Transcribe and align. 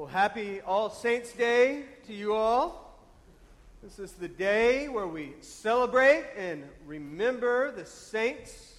Well, 0.00 0.08
happy 0.08 0.62
All 0.62 0.88
Saints' 0.88 1.30
Day 1.32 1.82
to 2.06 2.14
you 2.14 2.32
all. 2.32 2.98
This 3.82 3.98
is 3.98 4.12
the 4.12 4.28
day 4.28 4.88
where 4.88 5.06
we 5.06 5.34
celebrate 5.40 6.24
and 6.38 6.64
remember 6.86 7.70
the 7.70 7.84
saints, 7.84 8.78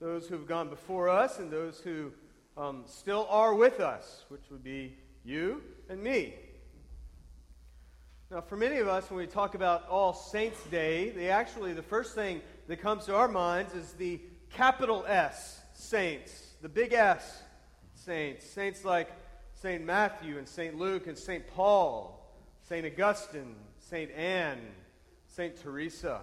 those 0.00 0.28
who 0.28 0.34
have 0.34 0.46
gone 0.46 0.68
before 0.68 1.08
us 1.08 1.38
and 1.38 1.50
those 1.50 1.80
who 1.80 2.12
um, 2.58 2.82
still 2.84 3.26
are 3.30 3.54
with 3.54 3.80
us, 3.80 4.26
which 4.28 4.42
would 4.50 4.62
be 4.62 4.98
you 5.24 5.62
and 5.88 6.02
me. 6.02 6.34
Now, 8.30 8.42
for 8.42 8.58
many 8.58 8.76
of 8.80 8.86
us, 8.86 9.10
when 9.10 9.16
we 9.16 9.26
talk 9.26 9.54
about 9.54 9.88
All 9.88 10.12
Saints' 10.12 10.62
Day, 10.64 11.08
they 11.08 11.30
actually, 11.30 11.72
the 11.72 11.82
first 11.82 12.14
thing 12.14 12.42
that 12.66 12.82
comes 12.82 13.06
to 13.06 13.16
our 13.16 13.28
minds 13.28 13.72
is 13.72 13.92
the 13.92 14.20
capital 14.50 15.06
S, 15.08 15.58
saints, 15.72 16.52
the 16.60 16.68
big 16.68 16.92
S, 16.92 17.44
saints. 17.94 18.44
Saints 18.44 18.84
like 18.84 19.10
St. 19.60 19.84
Matthew 19.84 20.38
and 20.38 20.48
St. 20.48 20.78
Luke 20.78 21.06
and 21.06 21.18
St. 21.18 21.46
Paul, 21.48 22.18
St. 22.66 22.86
Augustine, 22.86 23.56
St. 23.78 24.10
Anne, 24.12 24.58
St. 25.26 25.54
Teresa. 25.62 26.22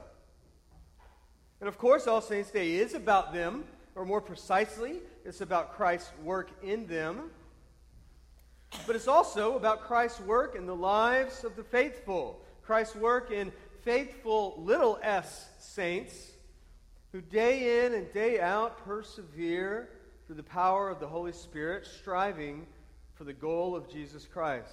And 1.60 1.68
of 1.68 1.78
course, 1.78 2.08
All 2.08 2.22
Saints' 2.22 2.50
Day 2.50 2.78
is 2.78 2.96
about 2.96 3.34
them, 3.34 3.66
or 3.94 4.06
more 4.06 4.22
precisely, 4.22 5.02
it's 5.24 5.42
about 5.42 5.74
Christ's 5.76 6.12
work 6.24 6.50
in 6.64 6.88
them. 6.88 7.30
But 8.88 8.96
it's 8.96 9.08
also 9.08 9.56
about 9.56 9.82
Christ's 9.82 10.22
work 10.22 10.56
in 10.56 10.66
the 10.66 10.76
lives 10.76 11.44
of 11.44 11.56
the 11.56 11.64
faithful, 11.64 12.42
Christ's 12.64 12.96
work 12.96 13.30
in 13.30 13.52
faithful 13.84 14.56
little 14.58 14.98
s 15.04 15.48
saints 15.60 16.32
who 17.12 17.22
day 17.22 17.86
in 17.86 17.94
and 17.94 18.12
day 18.12 18.40
out 18.40 18.84
persevere 18.84 19.90
through 20.26 20.38
the 20.38 20.44
power 20.44 20.90
of 20.90 21.00
the 21.00 21.08
Holy 21.08 21.32
Spirit, 21.32 21.86
striving 21.86 22.66
for 23.18 23.24
the 23.24 23.34
goal 23.34 23.76
of 23.76 23.92
Jesus 23.92 24.26
Christ. 24.26 24.72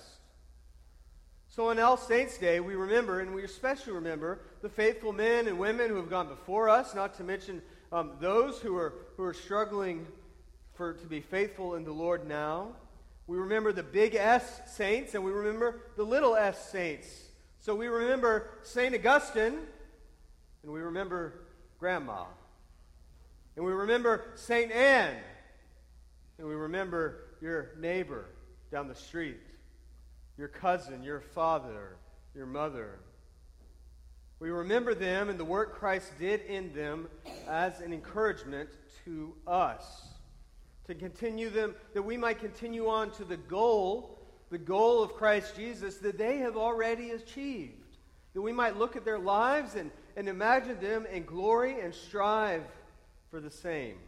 So 1.49 1.71
on 1.71 1.79
All 1.79 1.97
Saints' 1.97 2.37
Day, 2.37 2.61
we 2.61 2.75
remember, 2.75 3.21
and 3.21 3.35
we 3.35 3.43
especially 3.43 3.93
remember, 3.93 4.41
the 4.61 4.69
faithful 4.69 5.13
men 5.13 5.49
and 5.49 5.59
women 5.59 5.89
who 5.89 5.97
have 5.97 6.11
gone 6.11 6.29
before 6.29 6.69
us, 6.69 6.95
not 6.95 7.15
to 7.15 7.25
mention 7.25 7.63
um, 7.91 8.13
those 8.21 8.59
who 8.59 8.77
are, 8.77 8.93
who 9.17 9.25
are 9.25 9.33
struggling 9.33 10.07
for, 10.75 10.93
to 10.93 11.07
be 11.07 11.21
faithful 11.21 11.77
in 11.77 11.85
the 11.85 11.93
Lord 11.93 12.29
now. 12.29 12.69
We 13.27 13.39
remember 13.39 13.73
the 13.73 13.83
big 13.83 14.15
S 14.15 14.61
saints, 14.67 15.15
and 15.15 15.25
we 15.25 15.31
remember 15.31 15.81
the 15.97 16.05
little 16.05 16.37
s 16.37 16.71
saints. 16.71 17.09
So 17.61 17.75
we 17.75 17.87
remember 17.87 18.51
St. 18.63 18.95
Augustine, 18.95 19.59
and 20.63 20.73
we 20.73 20.81
remember 20.81 21.35
Grandma. 21.79 22.25
And 23.57 23.65
we 23.65 23.73
remember 23.73 24.25
St. 24.35 24.71
Anne, 24.71 25.17
and 26.39 26.47
we 26.47 26.55
remember 26.55 27.21
your 27.41 27.71
neighbor 27.79 28.27
down 28.75 28.89
the 28.89 28.95
street, 28.97 29.39
your 30.37 30.49
cousin, 30.49 31.05
your 31.05 31.21
father, 31.21 31.97
your 32.35 32.45
mother. 32.45 32.99
We 34.41 34.51
remember 34.51 34.97
them 34.97 35.29
and 35.29 35.39
the 35.39 35.45
work 35.45 35.79
Christ 35.79 36.11
did 36.19 36.41
in 36.41 36.75
them 36.75 37.07
as 37.47 37.79
an 37.79 37.93
encouragement 37.93 38.69
to 39.05 39.33
us. 39.47 40.09
To 40.89 40.95
continue 40.97 41.51
them, 41.51 41.77
that 41.93 42.03
we 42.03 42.17
might 42.17 42.41
continue 42.41 42.89
on 42.89 43.13
to 43.13 43.25
the 43.25 43.37
goal, 43.37 44.19
the 44.51 44.59
goal 44.59 45.05
of 45.05 45.15
Christ 45.15 45.55
Jesus 45.55 45.99
that 45.99 46.19
they 46.19 46.39
have 46.39 46.57
already 46.57 47.13
achieved. 47.13 47.97
That 48.35 48.43
we 48.43 48.53
might 48.53 48.77
look 48.77 48.97
at 48.97 49.05
their 49.05 49.21
lives 49.21 49.77
and, 49.77 49.93
and 50.17 50.29
imagine 50.29 50.81
them 50.81 51.07
in 51.07 51.27
glory 51.27 51.79
and 51.79 51.95
strive 51.95 52.65
for 53.31 53.39
the 53.39 53.53
same. 53.53 53.99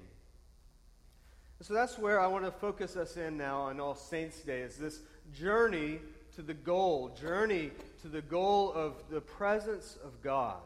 So 1.63 1.73
that's 1.73 1.99
where 1.99 2.21
I 2.21 2.27
want 2.27 2.45
to 2.45 2.51
focus 2.51 2.97
us 2.97 3.17
in 3.17 3.39
now 3.39 3.63
on 3.63 3.81
All 3.81 3.95
Saints' 3.95 4.41
Day, 4.41 4.61
is 4.61 4.77
this 4.77 5.01
journey 5.33 6.01
to 6.35 6.43
the 6.43 6.53
goal, 6.53 7.09
journey 7.19 7.71
to 8.03 8.09
the 8.09 8.21
goal 8.21 8.73
of 8.75 9.03
the 9.11 9.23
presence 9.23 9.97
of 10.05 10.23
God. 10.23 10.61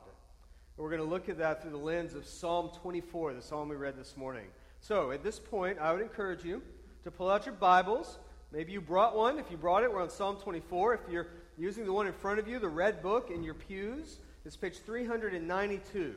And 0.76 0.82
we're 0.82 0.90
going 0.90 1.00
to 1.00 1.08
look 1.08 1.28
at 1.28 1.38
that 1.38 1.62
through 1.62 1.70
the 1.70 1.76
lens 1.76 2.14
of 2.14 2.26
Psalm 2.26 2.70
24, 2.82 3.34
the 3.34 3.40
psalm 3.40 3.68
we 3.68 3.76
read 3.76 3.96
this 3.96 4.16
morning. 4.16 4.46
So 4.80 5.12
at 5.12 5.22
this 5.22 5.38
point, 5.38 5.78
I 5.78 5.92
would 5.92 6.02
encourage 6.02 6.44
you 6.44 6.60
to 7.04 7.12
pull 7.12 7.30
out 7.30 7.46
your 7.46 7.54
Bibles. 7.54 8.18
Maybe 8.52 8.72
you 8.72 8.80
brought 8.80 9.16
one. 9.16 9.38
If 9.38 9.48
you 9.48 9.56
brought 9.56 9.84
it, 9.84 9.92
we're 9.92 10.02
on 10.02 10.10
Psalm 10.10 10.38
24. 10.42 10.94
If 10.94 11.00
you're 11.08 11.28
using 11.56 11.86
the 11.86 11.92
one 11.92 12.08
in 12.08 12.12
front 12.14 12.40
of 12.40 12.48
you, 12.48 12.58
the 12.58 12.68
red 12.68 13.00
book 13.00 13.30
in 13.30 13.44
your 13.44 13.54
pews, 13.54 14.18
it's 14.44 14.56
page 14.56 14.78
392. 14.80 16.16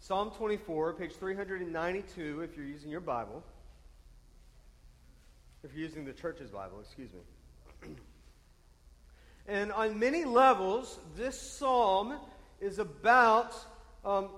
Psalm 0.00 0.30
24, 0.30 0.94
page 0.94 1.12
392, 1.12 2.40
if 2.40 2.56
you're 2.56 2.64
using 2.64 2.90
your 2.90 3.00
Bible 3.00 3.44
if 5.66 5.74
you're 5.74 5.84
using 5.84 6.04
the 6.04 6.12
church's 6.12 6.50
Bible, 6.50 6.78
excuse 6.80 7.10
me. 7.12 7.88
and 9.48 9.72
on 9.72 9.98
many 9.98 10.24
levels, 10.24 11.00
this 11.16 11.38
psalm 11.40 12.20
is 12.60 12.78
about 12.78 13.52
um, 14.04 14.28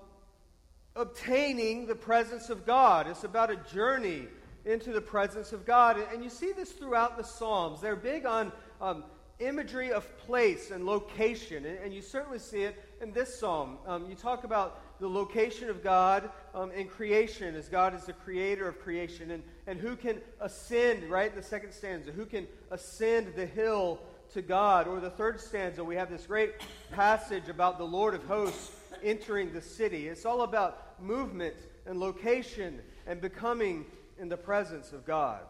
obtaining 0.97 1.87
the 1.87 1.95
presence 1.95 2.49
of 2.49 2.65
God. 2.65 3.07
It's 3.09 3.25
about 3.25 3.51
a 3.51 3.57
journey 3.57 4.23
into 4.65 4.91
the 4.91 5.03
presence 5.03 5.53
of 5.53 5.67
God. 5.67 5.99
And 6.13 6.25
you 6.25 6.31
see 6.31 6.53
this 6.53 6.73
throughout 6.73 7.19
the 7.19 7.25
Psalms. 7.25 7.83
They're 7.83 7.95
big 7.95 8.25
on 8.25 8.51
um, 8.81 9.05
imagery 9.39 9.93
of 9.93 10.17
place 10.21 10.71
and 10.71 10.87
location, 10.87 11.67
and, 11.67 11.93
you 11.93 12.01
certainly 12.01 12.39
see 12.39 12.63
it 12.63 12.83
in 13.03 13.13
this 13.13 13.39
psalm. 13.39 13.77
Um, 13.87 14.09
you 14.09 14.17
talk 14.17 14.45
about 14.45 14.81
the 15.01 15.09
location 15.09 15.71
of 15.71 15.83
God 15.83 16.31
um, 16.55 16.71
in 16.73 16.89
creation, 16.89 17.55
as 17.55 17.69
God 17.69 17.95
is 17.95 18.05
the 18.05 18.13
creator 18.13 18.69
of 18.69 18.81
creation, 18.81 19.31
and, 19.31 19.43
and 19.67 19.79
who 19.79 19.97
can 19.97 20.21
ascend, 20.41 21.05
right 21.05 21.31
in 21.31 21.37
the 21.37 21.43
second 21.43 21.73
stanza, 21.73 22.11
who 22.11 22.27
can 22.27 22.47
ascend 22.71 23.35
the 23.37 23.47
hill 23.47 24.01
to 24.33 24.43
God. 24.43 24.89
Or 24.89 25.01
the 25.01 25.11
third 25.11 25.41
stanza, 25.41 25.85
we 25.85 25.95
have 25.97 26.11
this 26.11 26.27
great 26.27 26.55
passage 26.91 27.49
about 27.49 27.79
the 27.79 27.85
Lord 27.85 28.15
of 28.15 28.25
hosts 28.25 28.73
entering 29.03 29.53
the 29.53 29.63
city. 29.63 30.09
It's 30.09 30.25
all 30.25 30.43
about 30.43 31.01
movement 31.01 31.55
and 31.87 32.01
location 32.01 32.81
and 33.07 33.21
becoming 33.21 33.87
in 34.19 34.29
the 34.29 34.37
presence 34.37 34.93
of 34.93 35.07
God. 35.07 35.41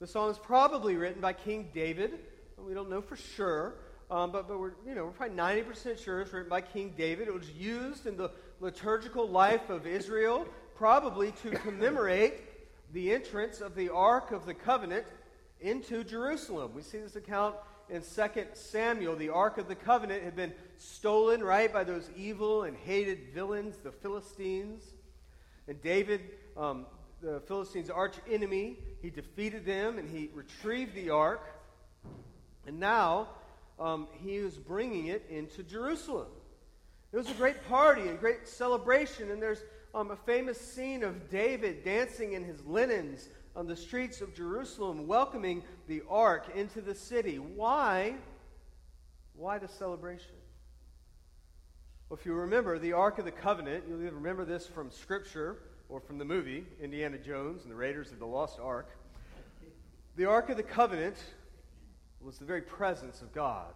The 0.00 0.06
psalm 0.06 0.30
is 0.30 0.38
probably 0.38 0.96
written 0.96 1.20
by 1.20 1.32
King 1.32 1.70
David. 1.72 2.18
We 2.58 2.74
don't 2.74 2.90
know 2.90 3.00
for 3.00 3.16
sure. 3.16 3.74
Um, 4.12 4.30
but, 4.30 4.46
but 4.46 4.60
we're, 4.60 4.72
you 4.86 4.94
know, 4.94 5.06
we're 5.06 5.12
probably 5.12 5.36
90% 5.36 5.98
sure 5.98 6.20
it's 6.20 6.34
written 6.34 6.50
by 6.50 6.60
King 6.60 6.92
David. 6.98 7.28
It 7.28 7.34
was 7.34 7.48
used 7.52 8.04
in 8.04 8.18
the 8.18 8.30
liturgical 8.60 9.26
life 9.26 9.70
of 9.70 9.86
Israel, 9.86 10.46
probably 10.76 11.32
to 11.42 11.50
commemorate 11.50 12.34
the 12.92 13.10
entrance 13.10 13.62
of 13.62 13.74
the 13.74 13.88
Ark 13.88 14.30
of 14.30 14.44
the 14.44 14.52
Covenant 14.52 15.06
into 15.62 16.04
Jerusalem. 16.04 16.72
We 16.74 16.82
see 16.82 16.98
this 16.98 17.16
account 17.16 17.54
in 17.88 18.02
2 18.02 18.44
Samuel. 18.52 19.16
The 19.16 19.30
Ark 19.30 19.56
of 19.56 19.66
the 19.66 19.74
Covenant 19.74 20.22
had 20.24 20.36
been 20.36 20.52
stolen, 20.76 21.42
right, 21.42 21.72
by 21.72 21.82
those 21.82 22.10
evil 22.14 22.64
and 22.64 22.76
hated 22.76 23.32
villains, 23.32 23.78
the 23.78 23.92
Philistines. 23.92 24.82
And 25.66 25.80
David, 25.80 26.20
um, 26.54 26.84
the 27.22 27.40
Philistines' 27.48 27.88
arch 27.88 28.16
enemy, 28.30 28.76
he 29.00 29.08
defeated 29.08 29.64
them 29.64 29.96
and 29.96 30.06
he 30.06 30.28
retrieved 30.34 30.94
the 30.94 31.08
Ark. 31.08 31.40
And 32.66 32.78
now, 32.78 33.28
um, 33.78 34.08
he 34.24 34.40
was 34.40 34.56
bringing 34.56 35.06
it 35.06 35.24
into 35.28 35.62
Jerusalem. 35.62 36.28
It 37.12 37.16
was 37.16 37.30
a 37.30 37.34
great 37.34 37.68
party 37.68 38.02
and 38.02 38.18
great 38.18 38.48
celebration, 38.48 39.30
and 39.30 39.42
there's 39.42 39.62
um, 39.94 40.10
a 40.10 40.16
famous 40.16 40.58
scene 40.58 41.02
of 41.02 41.30
David 41.30 41.84
dancing 41.84 42.32
in 42.32 42.44
his 42.44 42.64
linens 42.64 43.28
on 43.54 43.66
the 43.66 43.76
streets 43.76 44.20
of 44.20 44.34
Jerusalem, 44.34 45.06
welcoming 45.06 45.62
the 45.88 46.02
ark 46.08 46.46
into 46.54 46.80
the 46.80 46.94
city. 46.94 47.38
Why? 47.38 48.14
Why 49.34 49.58
the 49.58 49.68
celebration? 49.68 50.32
Well, 52.08 52.18
if 52.18 52.26
you 52.26 52.34
remember 52.34 52.78
the 52.78 52.92
Ark 52.92 53.18
of 53.18 53.24
the 53.24 53.30
Covenant, 53.30 53.84
you'll 53.88 54.02
either 54.02 54.14
remember 54.14 54.44
this 54.44 54.66
from 54.66 54.90
Scripture 54.90 55.56
or 55.88 55.98
from 55.98 56.18
the 56.18 56.24
movie 56.26 56.66
Indiana 56.78 57.16
Jones 57.16 57.62
and 57.62 57.70
the 57.70 57.74
Raiders 57.76 58.12
of 58.12 58.18
the 58.18 58.26
Lost 58.26 58.58
Ark. 58.60 58.90
The 60.16 60.26
Ark 60.26 60.50
of 60.50 60.58
the 60.58 60.62
Covenant 60.62 61.16
was 62.24 62.38
the 62.38 62.44
very 62.44 62.62
presence 62.62 63.20
of 63.20 63.32
God. 63.32 63.74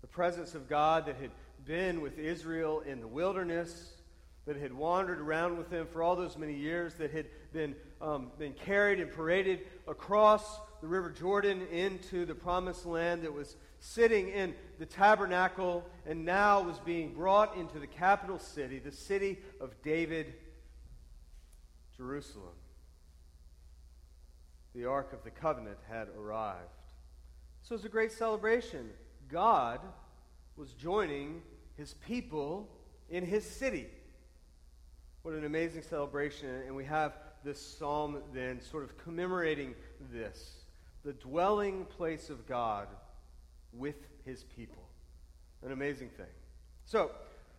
The 0.00 0.06
presence 0.06 0.54
of 0.54 0.68
God 0.68 1.06
that 1.06 1.16
had 1.16 1.30
been 1.64 2.00
with 2.00 2.18
Israel 2.18 2.80
in 2.80 3.00
the 3.00 3.06
wilderness, 3.06 3.92
that 4.46 4.56
had 4.56 4.72
wandered 4.72 5.20
around 5.20 5.56
with 5.56 5.70
them 5.70 5.86
for 5.86 6.02
all 6.02 6.16
those 6.16 6.36
many 6.36 6.54
years, 6.54 6.94
that 6.94 7.12
had 7.12 7.26
been, 7.52 7.74
um, 8.00 8.32
been 8.38 8.52
carried 8.52 8.98
and 9.00 9.10
paraded 9.12 9.60
across 9.86 10.60
the 10.80 10.88
River 10.88 11.10
Jordan 11.10 11.62
into 11.68 12.26
the 12.26 12.34
promised 12.34 12.84
land, 12.84 13.22
that 13.22 13.32
was 13.32 13.56
sitting 13.78 14.28
in 14.28 14.54
the 14.78 14.86
tabernacle 14.86 15.84
and 16.06 16.24
now 16.24 16.60
was 16.60 16.78
being 16.80 17.14
brought 17.14 17.56
into 17.56 17.78
the 17.78 17.86
capital 17.86 18.38
city, 18.38 18.78
the 18.78 18.92
city 18.92 19.38
of 19.60 19.70
David, 19.82 20.34
Jerusalem 21.96 22.54
the 24.74 24.86
Ark 24.86 25.12
of 25.12 25.22
the 25.24 25.30
Covenant 25.30 25.78
had 25.88 26.08
arrived. 26.18 26.68
So 27.62 27.74
it 27.74 27.78
was 27.78 27.84
a 27.84 27.90
great 27.90 28.12
celebration. 28.12 28.90
God 29.30 29.80
was 30.56 30.72
joining 30.72 31.42
his 31.76 31.94
people 32.06 32.68
in 33.08 33.24
his 33.24 33.44
city. 33.44 33.86
What 35.22 35.34
an 35.34 35.44
amazing 35.44 35.82
celebration. 35.82 36.48
And 36.66 36.74
we 36.74 36.84
have 36.84 37.12
this 37.44 37.60
psalm 37.60 38.18
then 38.32 38.60
sort 38.60 38.84
of 38.84 38.96
commemorating 38.98 39.74
this 40.12 40.62
the 41.04 41.12
dwelling 41.12 41.84
place 41.84 42.30
of 42.30 42.46
God 42.46 42.86
with 43.72 43.96
his 44.24 44.44
people. 44.44 44.84
An 45.64 45.72
amazing 45.72 46.10
thing. 46.10 46.26
So, 46.84 47.10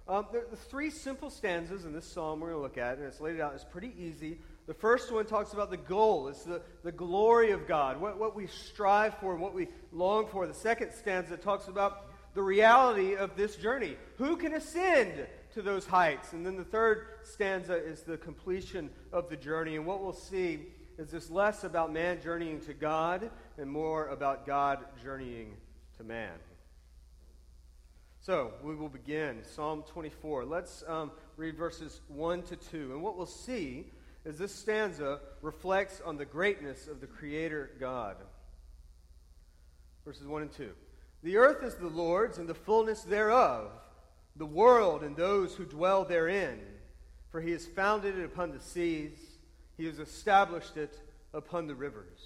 um, 0.07 0.27
are 0.33 0.55
three 0.69 0.89
simple 0.89 1.29
stanzas 1.29 1.85
in 1.85 1.93
this 1.93 2.05
psalm 2.05 2.39
we're 2.39 2.51
going 2.51 2.59
to 2.59 2.63
look 2.63 2.77
at, 2.77 2.97
and 2.97 3.07
it's 3.07 3.21
laid 3.21 3.39
out. 3.39 3.53
It's 3.53 3.63
pretty 3.63 3.93
easy. 3.97 4.39
The 4.65 4.73
first 4.73 5.11
one 5.11 5.25
talks 5.25 5.51
about 5.51 5.71
the 5.71 5.77
goal, 5.77 6.29
it's 6.29 6.43
the, 6.43 6.61
the 6.83 6.91
glory 6.91 7.51
of 7.51 7.67
God, 7.67 7.99
what, 7.99 8.17
what 8.17 8.33
we 8.33 8.47
strive 8.47 9.17
for 9.17 9.33
and 9.33 9.41
what 9.41 9.53
we 9.53 9.67
long 9.91 10.27
for. 10.27 10.47
The 10.47 10.53
second 10.53 10.93
stanza 10.93 11.35
talks 11.35 11.67
about 11.67 12.05
the 12.33 12.41
reality 12.41 13.15
of 13.15 13.35
this 13.35 13.57
journey. 13.57 13.97
Who 14.17 14.37
can 14.37 14.53
ascend 14.53 15.27
to 15.53 15.61
those 15.61 15.85
heights? 15.85 16.31
And 16.31 16.45
then 16.45 16.55
the 16.55 16.63
third 16.63 17.07
stanza 17.23 17.75
is 17.75 18.03
the 18.03 18.17
completion 18.17 18.89
of 19.11 19.29
the 19.29 19.35
journey. 19.35 19.75
And 19.75 19.85
what 19.85 20.01
we'll 20.01 20.13
see 20.13 20.67
is 20.97 21.11
this 21.11 21.29
less 21.29 21.65
about 21.65 21.91
man 21.91 22.21
journeying 22.21 22.61
to 22.61 22.73
God 22.73 23.29
and 23.57 23.69
more 23.69 24.07
about 24.07 24.45
God 24.45 24.79
journeying 25.03 25.57
to 25.97 26.05
man. 26.05 26.31
So 28.21 28.53
we 28.63 28.75
will 28.75 28.89
begin 28.89 29.43
Psalm 29.43 29.83
24. 29.85 30.45
Let's 30.45 30.83
um, 30.87 31.11
read 31.35 31.57
verses 31.57 31.99
1 32.07 32.43
to 32.43 32.55
2. 32.55 32.93
And 32.93 33.03
what 33.03 33.17
we'll 33.17 33.25
see 33.25 33.91
is 34.25 34.37
this 34.37 34.53
stanza 34.53 35.19
reflects 35.41 36.01
on 36.05 36.17
the 36.17 36.25
greatness 36.25 36.87
of 36.87 37.01
the 37.01 37.07
Creator 37.07 37.71
God. 37.79 38.15
Verses 40.05 40.27
1 40.27 40.41
and 40.43 40.51
2. 40.51 40.71
The 41.23 41.37
earth 41.37 41.63
is 41.63 41.75
the 41.75 41.87
Lord's 41.87 42.37
and 42.37 42.47
the 42.47 42.53
fullness 42.53 43.03
thereof, 43.03 43.71
the 44.35 44.45
world 44.45 45.03
and 45.03 45.15
those 45.15 45.55
who 45.55 45.65
dwell 45.65 46.03
therein. 46.03 46.59
For 47.29 47.41
he 47.41 47.51
has 47.51 47.65
founded 47.65 48.17
it 48.17 48.25
upon 48.25 48.51
the 48.51 48.59
seas, 48.59 49.17
he 49.77 49.85
has 49.85 49.99
established 49.99 50.77
it 50.77 50.99
upon 51.33 51.67
the 51.67 51.75
rivers. 51.75 52.19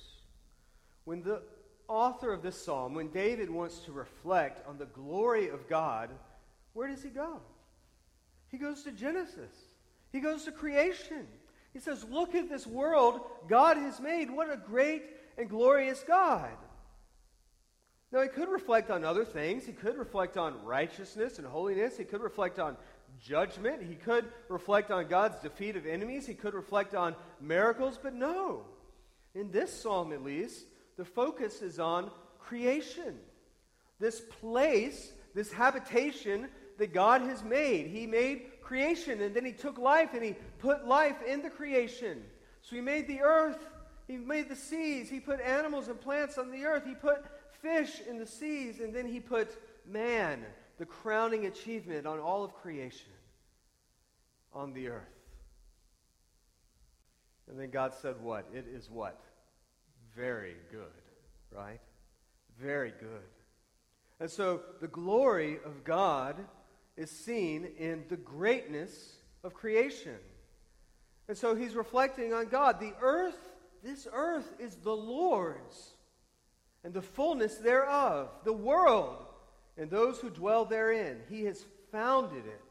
When 1.06 1.24
the 1.24 1.42
author 1.88 2.34
of 2.34 2.44
this 2.44 2.62
psalm, 2.62 2.94
when 2.94 3.08
David 3.10 3.50
wants 3.50 3.80
to 3.80 3.92
reflect 3.92 4.68
on 4.68 4.78
the 4.78 4.86
glory 4.86 5.50
of 5.50 5.70
God, 5.70 6.10
where 6.74 6.88
does 6.88 7.02
he 7.02 7.10
go? 7.10 7.40
He 8.50 8.58
goes 8.58 8.84
to 8.84 8.92
Genesis. 8.92 9.56
He 10.12 10.20
goes 10.20 10.44
to 10.44 10.52
creation. 10.52 11.28
He 11.78 11.84
says, 11.84 12.04
Look 12.10 12.34
at 12.34 12.50
this 12.50 12.66
world 12.66 13.22
God 13.48 13.78
has 13.78 14.00
made. 14.00 14.32
What 14.32 14.52
a 14.52 14.58
great 14.58 15.04
and 15.38 15.48
glorious 15.48 16.04
God. 16.08 16.50
Now, 18.12 18.24
he 18.24 18.30
could 18.30 18.50
reflect 18.50 18.90
on 18.90 19.04
other 19.04 19.24
things. 19.24 19.64
He 19.64 19.74
could 19.74 19.96
reflect 19.96 20.38
on 20.38 20.66
righteousness 20.66 21.38
and 21.38 21.46
holiness. 21.46 21.96
He 21.96 22.04
could 22.04 22.22
reflect 22.22 22.58
on 22.58 22.78
judgment. 23.22 23.84
He 23.84 23.94
could 23.94 24.26
reflect 24.50 24.90
on 24.90 25.08
God's 25.08 25.40
defeat 25.40 25.76
of 25.76 25.86
enemies. 25.86 26.26
He 26.26 26.34
could 26.34 26.56
reflect 26.56 26.96
on 26.96 27.16
miracles. 27.40 28.00
But 28.02 28.16
no, 28.16 28.64
in 29.36 29.52
this 29.52 29.72
psalm 29.72 30.14
at 30.14 30.24
least, 30.24 30.66
the 30.98 31.06
focus 31.06 31.62
is 31.62 31.78
on 31.78 32.10
creation. 32.40 33.20
This 34.00 34.20
place, 34.20 35.12
this 35.36 35.52
habitation 35.52 36.48
that 36.80 36.92
God 36.92 37.22
has 37.22 37.44
made. 37.44 37.86
He 37.86 38.08
made 38.08 38.48
creation 38.68 39.22
and 39.22 39.36
then 39.36 39.46
He 39.46 39.52
took 39.52 39.78
life 39.78 40.14
and 40.14 40.24
He 40.24 40.36
put 40.60 40.88
life 40.88 41.18
in 41.26 41.42
the 41.42 41.50
creation. 41.50 42.24
So 42.62 42.76
He 42.76 42.82
made 42.82 43.08
the 43.08 43.22
earth, 43.22 43.66
He 44.08 44.18
made 44.18 44.50
the 44.50 44.56
seas, 44.56 45.10
He 45.10 45.20
put 45.20 45.40
animals 45.42 45.88
and 45.88 46.00
plants 46.00 46.38
on 46.38 46.52
the 46.52 46.66
earth, 46.66 46.84
He 46.86 46.96
put 46.96 47.26
fish 47.62 48.02
in 48.08 48.18
the 48.18 48.28
seas, 48.28 48.80
and 48.80 48.94
then 48.94 49.08
He 49.08 49.20
put 49.20 49.58
man, 49.86 50.46
the 50.78 50.86
crowning 50.86 51.46
achievement 51.46 52.06
on 52.06 52.20
all 52.20 52.44
of 52.44 52.54
creation, 52.54 53.12
on 54.54 54.74
the 54.74 54.90
earth. 54.90 55.04
And 57.50 57.60
then 57.60 57.70
God 57.70 57.94
said, 57.94 58.16
What? 58.22 58.46
It 58.54 58.66
is 58.68 58.90
what? 58.90 59.22
very 60.18 60.56
good, 60.72 61.02
right? 61.52 61.80
Very 62.60 62.92
good. 63.00 63.30
And 64.20 64.30
so 64.30 64.62
the 64.82 64.88
glory 64.88 65.60
of 65.64 65.84
God 65.84 66.36
is 66.98 67.12
seen 67.12 67.70
in 67.78 68.04
the 68.10 68.18
greatness 68.18 69.14
of 69.44 69.54
creation. 69.54 70.18
And 71.28 71.38
so 71.38 71.56
he's 71.56 71.76
reflecting 71.76 72.34
on 72.34 72.48
God. 72.48 72.80
The 72.80 72.94
earth, 73.02 73.38
this 73.84 74.08
earth 74.12 74.52
is 74.60 74.76
the 74.76 74.96
Lord's, 74.96 75.94
and 76.84 76.94
the 76.94 77.02
fullness 77.02 77.56
thereof, 77.56 78.30
the 78.44 78.54
world, 78.54 79.26
and 79.78 79.90
those 79.90 80.20
who 80.20 80.30
dwell 80.30 80.66
therein. 80.66 81.22
He 81.30 81.44
has 81.46 81.64
founded 81.92 82.46
it 82.46 82.62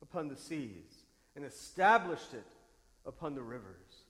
upon 0.00 0.28
the 0.28 0.36
seas 0.36 1.04
and 1.36 1.44
established 1.44 2.34
it 2.34 2.46
upon 3.04 3.34
the 3.34 3.42
rivers. 3.42 4.04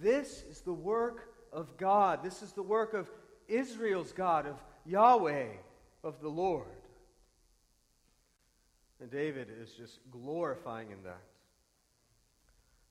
This 0.00 0.44
is 0.50 0.60
the 0.60 0.72
work 0.72 1.32
of 1.52 1.76
God. 1.76 2.22
This 2.22 2.42
is 2.42 2.52
the 2.52 2.62
work 2.62 2.94
of 2.94 3.10
Israel's 3.48 4.12
God, 4.12 4.46
of 4.46 4.62
Yahweh, 4.86 5.48
of 6.02 6.20
the 6.20 6.28
Lord. 6.28 6.66
And 9.00 9.10
David 9.10 9.48
is 9.60 9.72
just 9.72 9.98
glorifying 10.10 10.90
in 10.90 11.02
that. 11.02 11.20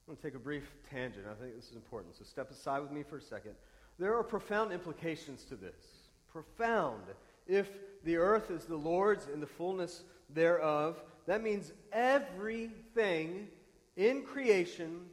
I'm 0.06 0.16
going 0.16 0.18
to 0.18 0.24
take 0.24 0.36
a 0.36 0.40
brief 0.40 0.70
tangent. 0.90 1.26
I 1.30 1.42
think 1.42 1.56
this 1.56 1.70
is 1.70 1.76
important. 1.76 2.16
So 2.16 2.26
step 2.26 2.52
aside 2.52 2.82
with 2.82 2.92
me 2.92 3.04
for 3.04 3.18
a 3.18 3.22
second. 3.22 3.54
There 3.98 4.18
are 4.18 4.24
profound 4.24 4.74
implications 4.74 5.46
to 5.46 5.56
this. 5.56 6.10
Profound. 6.32 7.04
If 7.48 7.70
the 8.04 8.18
earth 8.18 8.52
is 8.52 8.66
the 8.66 8.76
Lord's 8.76 9.28
and 9.28 9.42
the 9.42 9.48
fullness 9.48 10.04
thereof, 10.34 11.02
that 11.26 11.42
means 11.42 11.72
everything 11.94 13.48
in 13.96 14.24
creation 14.24 15.06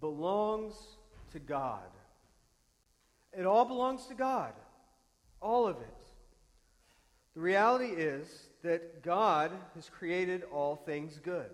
belongs 0.00 0.74
to 1.32 1.38
God. 1.38 1.82
It 3.32 3.46
all 3.46 3.64
belongs 3.64 4.06
to 4.06 4.14
God. 4.14 4.52
All 5.40 5.66
of 5.66 5.76
it. 5.76 6.04
The 7.34 7.40
reality 7.40 7.86
is 7.88 8.26
that 8.64 9.02
God 9.02 9.52
has 9.74 9.90
created 9.90 10.42
all 10.50 10.74
things 10.74 11.20
good. 11.22 11.50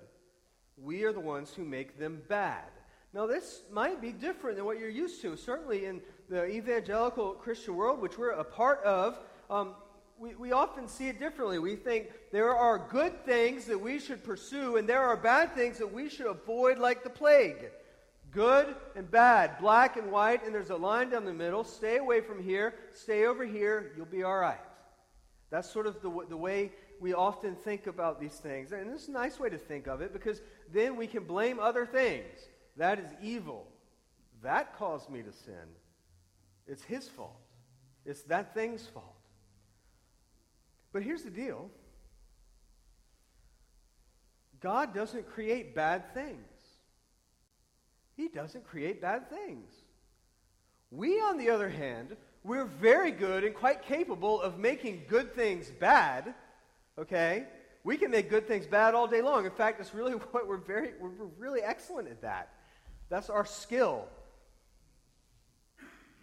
We 0.76 1.02
are 1.02 1.12
the 1.12 1.20
ones 1.20 1.52
who 1.52 1.64
make 1.64 1.98
them 1.98 2.22
bad. 2.28 2.64
Now, 3.12 3.26
this 3.26 3.62
might 3.72 4.00
be 4.00 4.12
different 4.12 4.56
than 4.56 4.64
what 4.64 4.78
you're 4.78 4.88
used 4.88 5.20
to. 5.22 5.36
Certainly, 5.36 5.86
in 5.86 6.00
the 6.28 6.46
evangelical 6.46 7.32
Christian 7.32 7.74
world, 7.74 8.00
which 8.00 8.16
we're 8.16 8.30
a 8.30 8.44
part 8.44 8.82
of, 8.84 9.18
um, 9.50 9.74
we, 10.20 10.36
we 10.36 10.52
often 10.52 10.86
see 10.86 11.08
it 11.08 11.18
differently. 11.18 11.58
We 11.58 11.74
think 11.74 12.10
there 12.30 12.54
are 12.54 12.78
good 12.78 13.24
things 13.24 13.64
that 13.64 13.80
we 13.80 13.98
should 13.98 14.22
pursue, 14.22 14.76
and 14.76 14.88
there 14.88 15.02
are 15.02 15.16
bad 15.16 15.56
things 15.56 15.78
that 15.78 15.92
we 15.92 16.08
should 16.08 16.26
avoid 16.26 16.78
like 16.78 17.02
the 17.02 17.10
plague. 17.10 17.70
Good 18.30 18.72
and 18.94 19.10
bad, 19.10 19.58
black 19.58 19.96
and 19.96 20.12
white, 20.12 20.44
and 20.44 20.54
there's 20.54 20.70
a 20.70 20.76
line 20.76 21.10
down 21.10 21.24
the 21.24 21.34
middle. 21.34 21.64
Stay 21.64 21.98
away 21.98 22.20
from 22.20 22.40
here, 22.40 22.74
stay 22.94 23.26
over 23.26 23.44
here, 23.44 23.90
you'll 23.96 24.06
be 24.06 24.22
all 24.22 24.38
right. 24.38 24.60
That's 25.50 25.68
sort 25.68 25.88
of 25.88 26.00
the, 26.00 26.10
the 26.28 26.36
way 26.36 26.70
we 27.00 27.14
often 27.14 27.56
think 27.56 27.86
about 27.86 28.20
these 28.20 28.34
things. 28.34 28.72
And 28.72 28.90
it's 28.92 29.08
a 29.08 29.12
nice 29.12 29.40
way 29.40 29.48
to 29.48 29.58
think 29.58 29.86
of 29.86 30.02
it 30.02 30.12
because 30.12 30.40
then 30.72 30.96
we 30.96 31.06
can 31.06 31.24
blame 31.24 31.58
other 31.58 31.86
things. 31.86 32.38
That 32.76 32.98
is 32.98 33.08
evil. 33.22 33.66
That 34.42 34.76
caused 34.78 35.10
me 35.10 35.22
to 35.22 35.32
sin. 35.32 35.54
It's 36.66 36.84
his 36.84 37.08
fault, 37.08 37.40
it's 38.06 38.22
that 38.22 38.54
thing's 38.54 38.86
fault. 38.86 39.16
But 40.92 41.02
here's 41.02 41.22
the 41.22 41.30
deal 41.30 41.70
God 44.60 44.94
doesn't 44.94 45.28
create 45.28 45.74
bad 45.74 46.14
things. 46.14 46.36
He 48.16 48.28
doesn't 48.28 48.66
create 48.66 49.00
bad 49.00 49.30
things. 49.30 49.70
We, 50.90 51.20
on 51.20 51.38
the 51.38 51.50
other 51.50 51.68
hand, 51.68 52.16
we're 52.44 52.64
very 52.64 53.10
good 53.10 53.44
and 53.44 53.54
quite 53.54 53.82
capable 53.82 54.40
of 54.40 54.58
making 54.58 55.04
good 55.08 55.34
things 55.34 55.70
bad. 55.70 56.34
Okay? 57.00 57.44
We 57.82 57.96
can 57.96 58.10
make 58.10 58.28
good 58.28 58.46
things 58.46 58.66
bad 58.66 58.94
all 58.94 59.06
day 59.06 59.22
long. 59.22 59.44
In 59.46 59.50
fact, 59.50 59.80
it's 59.80 59.94
really 59.94 60.12
what 60.32 60.46
we're 60.46 60.58
very 60.58 60.92
we're 61.00 61.10
really 61.38 61.62
excellent 61.62 62.08
at 62.08 62.20
that. 62.22 62.50
That's 63.08 63.30
our 63.30 63.44
skill. 63.44 64.06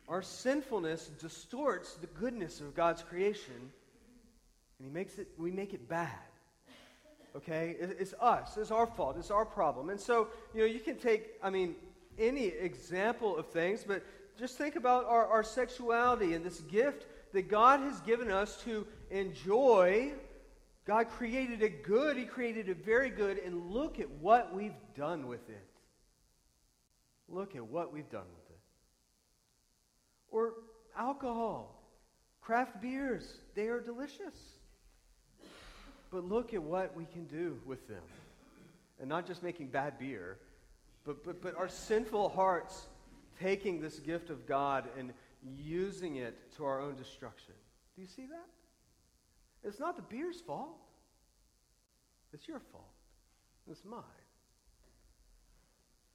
Our 0.07 0.21
sinfulness 0.21 1.09
distorts 1.19 1.95
the 1.95 2.07
goodness 2.07 2.61
of 2.61 2.73
God's 2.73 3.03
creation, 3.03 3.53
and 4.79 4.87
he 4.87 4.89
makes 4.89 5.17
it 5.17 5.27
we 5.37 5.51
make 5.51 5.73
it 5.73 5.89
bad. 5.89 6.11
Okay? 7.35 7.75
It's 7.79 8.15
us. 8.19 8.57
It's 8.57 8.71
our 8.71 8.87
fault. 8.87 9.15
It's 9.17 9.31
our 9.31 9.45
problem. 9.45 9.89
And 9.89 9.99
so, 9.99 10.29
you 10.55 10.61
know, 10.61 10.65
you 10.65 10.79
can 10.79 10.95
take, 10.95 11.33
I 11.43 11.51
mean, 11.51 11.75
any 12.17 12.47
example 12.47 13.37
of 13.37 13.45
things, 13.47 13.83
but 13.87 14.03
just 14.39 14.57
think 14.57 14.75
about 14.75 15.05
our, 15.05 15.27
our 15.27 15.43
sexuality 15.43 16.33
and 16.33 16.43
this 16.43 16.61
gift 16.61 17.05
that 17.33 17.47
God 17.47 17.79
has 17.81 17.99
given 18.01 18.31
us 18.31 18.61
to 18.63 18.87
enjoy. 19.11 20.13
God 20.87 21.09
created 21.09 21.61
it 21.61 21.83
good, 21.83 22.15
He 22.15 22.23
created 22.23 22.69
it 22.69 22.77
very 22.85 23.09
good, 23.09 23.39
and 23.39 23.69
look 23.71 23.99
at 23.99 24.09
what 24.09 24.55
we've 24.55 24.71
done 24.95 25.27
with 25.27 25.49
it. 25.49 25.67
Look 27.27 27.57
at 27.57 27.67
what 27.67 27.91
we've 27.91 28.09
done 28.09 28.25
with 28.33 28.49
it. 28.49 28.59
Or 30.31 30.53
alcohol, 30.97 31.83
craft 32.39 32.81
beers, 32.81 33.41
they 33.53 33.67
are 33.67 33.81
delicious. 33.81 34.53
But 36.09 36.23
look 36.23 36.53
at 36.53 36.63
what 36.63 36.95
we 36.95 37.03
can 37.03 37.25
do 37.25 37.59
with 37.65 37.85
them. 37.89 38.03
And 39.01 39.09
not 39.09 39.27
just 39.27 39.43
making 39.43 39.67
bad 39.67 39.99
beer, 39.99 40.37
but, 41.03 41.21
but, 41.25 41.41
but 41.41 41.57
our 41.57 41.67
sinful 41.67 42.29
hearts 42.29 42.87
taking 43.41 43.81
this 43.81 43.99
gift 43.99 44.29
of 44.29 44.47
God 44.47 44.85
and 44.97 45.11
using 45.43 46.15
it 46.15 46.37
to 46.55 46.63
our 46.63 46.79
own 46.79 46.95
destruction. 46.95 47.53
Do 47.95 48.01
you 48.01 48.07
see 48.07 48.25
that? 48.27 48.56
It's 49.67 49.79
not 49.79 49.95
the 49.95 50.01
beer's 50.01 50.39
fault. 50.39 50.77
It's 52.33 52.47
your 52.47 52.59
fault. 52.59 52.85
It's 53.69 53.83
mine. 53.83 54.01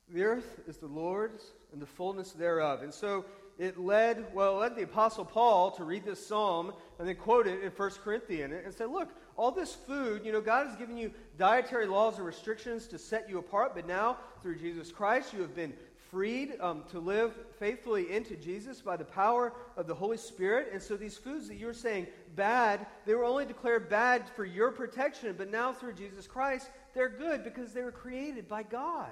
The 0.08 0.24
earth 0.24 0.60
is 0.66 0.78
the 0.78 0.86
Lord's 0.86 1.44
and 1.72 1.80
the 1.80 1.86
fullness 1.86 2.32
thereof. 2.32 2.82
And 2.82 2.92
so 2.92 3.24
it 3.58 3.78
led, 3.78 4.34
well, 4.34 4.56
it 4.56 4.60
led 4.60 4.76
the 4.76 4.82
Apostle 4.82 5.24
Paul 5.24 5.70
to 5.72 5.84
read 5.84 6.04
this 6.04 6.26
psalm 6.26 6.72
and 6.98 7.06
then 7.06 7.16
quote 7.16 7.46
it 7.46 7.62
in 7.62 7.70
1 7.70 7.90
Corinthians 8.02 8.54
and 8.64 8.74
say, 8.74 8.86
look, 8.86 9.10
all 9.36 9.50
this 9.50 9.74
food, 9.74 10.24
you 10.24 10.32
know, 10.32 10.40
God 10.40 10.66
has 10.66 10.76
given 10.76 10.96
you 10.96 11.12
dietary 11.38 11.86
laws 11.86 12.16
and 12.16 12.26
restrictions 12.26 12.86
to 12.88 12.98
set 12.98 13.28
you 13.28 13.38
apart, 13.38 13.74
but 13.74 13.86
now 13.86 14.18
through 14.42 14.56
Jesus 14.56 14.90
Christ 14.90 15.32
you 15.32 15.40
have 15.40 15.54
been 15.54 15.72
freed 16.10 16.52
um, 16.60 16.84
to 16.90 16.98
live 16.98 17.32
faithfully 17.58 18.12
into 18.12 18.36
Jesus 18.36 18.82
by 18.82 18.98
the 18.98 19.04
power 19.04 19.54
of 19.78 19.86
the 19.86 19.94
Holy 19.94 20.18
Spirit. 20.18 20.68
And 20.70 20.82
so 20.82 20.94
these 20.94 21.16
foods 21.16 21.48
that 21.48 21.56
you 21.56 21.64
were 21.64 21.72
saying 21.72 22.06
bad, 22.34 22.86
they 23.06 23.14
were 23.14 23.24
only 23.24 23.44
declared 23.44 23.88
bad 23.88 24.28
for 24.34 24.44
your 24.44 24.70
protection, 24.70 25.34
but 25.36 25.50
now 25.50 25.72
through 25.72 25.94
Jesus 25.94 26.26
Christ, 26.26 26.70
they're 26.94 27.08
good 27.08 27.44
because 27.44 27.72
they 27.72 27.82
were 27.82 27.92
created 27.92 28.48
by 28.48 28.62
God. 28.62 29.10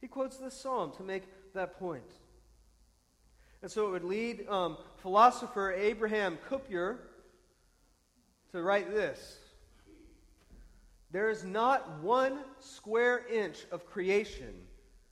He 0.00 0.08
quotes 0.08 0.36
this 0.36 0.54
psalm 0.54 0.92
to 0.96 1.02
make 1.02 1.22
that 1.54 1.78
point. 1.78 2.02
And 3.62 3.70
so 3.70 3.86
it 3.86 3.90
would 3.92 4.04
lead 4.04 4.48
um, 4.48 4.76
philosopher 4.96 5.72
Abraham 5.72 6.38
Kuyper 6.50 6.98
to 8.50 8.62
write 8.62 8.92
this 8.92 9.38
There 11.12 11.30
is 11.30 11.44
not 11.44 12.00
one 12.02 12.40
square 12.58 13.26
inch 13.28 13.64
of 13.70 13.86
creation 13.86 14.54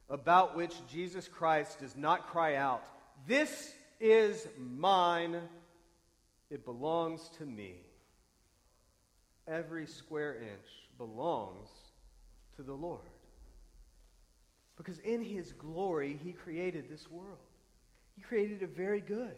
about 0.08 0.56
which 0.56 0.74
Jesus 0.90 1.28
Christ 1.28 1.78
does 1.78 1.96
not 1.96 2.28
cry 2.28 2.56
out, 2.56 2.82
This 3.26 3.72
is 4.00 4.48
mine, 4.58 5.36
it 6.50 6.64
belongs 6.64 7.30
to 7.38 7.46
me. 7.46 7.76
Every 9.46 9.86
square 9.86 10.34
inch 10.34 10.68
belongs 10.98 11.68
to 12.56 12.62
the 12.62 12.74
Lord. 12.74 13.00
Because 14.76 14.98
in 15.00 15.22
his 15.22 15.52
glory, 15.52 16.18
he 16.22 16.32
created 16.32 16.88
this 16.88 17.10
world. 17.10 17.38
He 18.16 18.22
created 18.22 18.62
it 18.62 18.76
very 18.76 19.00
good. 19.00 19.34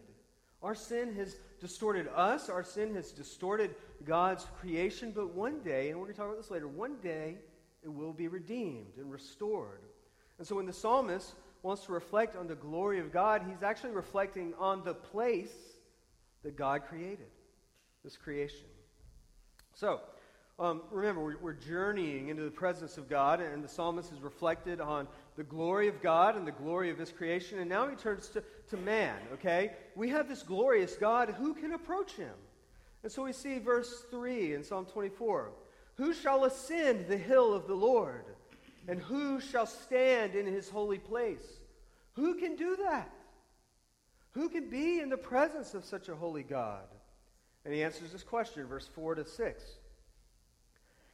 Our 0.62 0.74
sin 0.74 1.14
has 1.16 1.36
distorted 1.60 2.08
us, 2.14 2.48
our 2.48 2.62
sin 2.62 2.94
has 2.94 3.10
distorted 3.10 3.74
God's 4.04 4.46
creation, 4.60 5.12
but 5.14 5.34
one 5.34 5.60
day, 5.60 5.90
and 5.90 5.98
we're 5.98 6.06
going 6.06 6.14
to 6.14 6.20
talk 6.20 6.28
about 6.28 6.40
this 6.40 6.50
later, 6.50 6.68
one 6.68 6.96
day 7.02 7.38
it 7.82 7.92
will 7.92 8.12
be 8.12 8.28
redeemed 8.28 8.96
and 8.96 9.10
restored. 9.10 9.80
And 10.38 10.46
so 10.46 10.56
when 10.56 10.66
the 10.66 10.72
psalmist 10.72 11.34
wants 11.62 11.84
to 11.86 11.92
reflect 11.92 12.36
on 12.36 12.46
the 12.46 12.54
glory 12.54 13.00
of 13.00 13.12
God, 13.12 13.42
he's 13.48 13.62
actually 13.62 13.90
reflecting 13.90 14.54
on 14.58 14.84
the 14.84 14.94
place 14.94 15.50
that 16.42 16.56
God 16.56 16.82
created, 16.88 17.30
this 18.04 18.16
creation. 18.16 18.66
So, 19.74 20.00
um, 20.58 20.82
remember, 20.90 21.22
we're, 21.22 21.38
we're, 21.38 21.52
journeying 21.54 22.28
into 22.28 22.42
the 22.42 22.50
presence 22.50 22.98
of 22.98 23.08
God, 23.08 23.40
and 23.40 23.64
the 23.64 23.68
psalmist 23.68 24.12
is 24.12 24.20
reflected 24.20 24.80
on 24.80 25.08
the 25.36 25.42
glory 25.42 25.88
of 25.88 26.02
God 26.02 26.36
and 26.36 26.46
the 26.46 26.52
glory 26.52 26.90
of 26.90 26.98
his 26.98 27.10
creation. 27.10 27.58
And 27.58 27.68
now 27.68 27.88
he 27.88 27.96
turns 27.96 28.28
to, 28.28 28.44
to 28.70 28.76
man, 28.76 29.16
okay? 29.32 29.72
We 29.96 30.10
have 30.10 30.28
this 30.28 30.42
glorious 30.42 30.94
God. 30.94 31.30
Who 31.38 31.54
can 31.54 31.72
approach 31.72 32.12
him? 32.12 32.34
And 33.02 33.10
so 33.10 33.24
we 33.24 33.32
see 33.32 33.58
verse 33.58 34.04
3 34.10 34.54
in 34.54 34.62
Psalm 34.62 34.86
24 34.86 35.50
Who 35.96 36.12
shall 36.12 36.44
ascend 36.44 37.06
the 37.08 37.16
hill 37.16 37.54
of 37.54 37.66
the 37.66 37.74
Lord? 37.74 38.24
And 38.88 39.00
who 39.00 39.40
shall 39.40 39.66
stand 39.66 40.34
in 40.34 40.46
his 40.46 40.68
holy 40.68 40.98
place? 40.98 41.60
Who 42.14 42.34
can 42.34 42.56
do 42.56 42.76
that? 42.84 43.10
Who 44.32 44.48
can 44.48 44.68
be 44.68 45.00
in 45.00 45.08
the 45.08 45.16
presence 45.16 45.74
of 45.74 45.84
such 45.84 46.08
a 46.08 46.16
holy 46.16 46.42
God? 46.42 46.84
And 47.64 47.72
he 47.72 47.82
answers 47.82 48.12
this 48.12 48.22
question, 48.22 48.66
verse 48.66 48.86
4 48.86 49.16
to 49.16 49.24
6. 49.24 49.64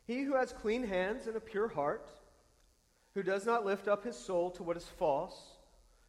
He 0.06 0.22
who 0.22 0.36
has 0.36 0.52
clean 0.52 0.84
hands 0.84 1.26
and 1.26 1.36
a 1.36 1.40
pure 1.40 1.68
heart, 1.68 2.08
who 3.14 3.22
does 3.22 3.44
not 3.44 3.66
lift 3.66 3.88
up 3.88 4.04
his 4.04 4.16
soul 4.16 4.50
to 4.52 4.62
what 4.62 4.76
is 4.76 4.86
false, 4.86 5.56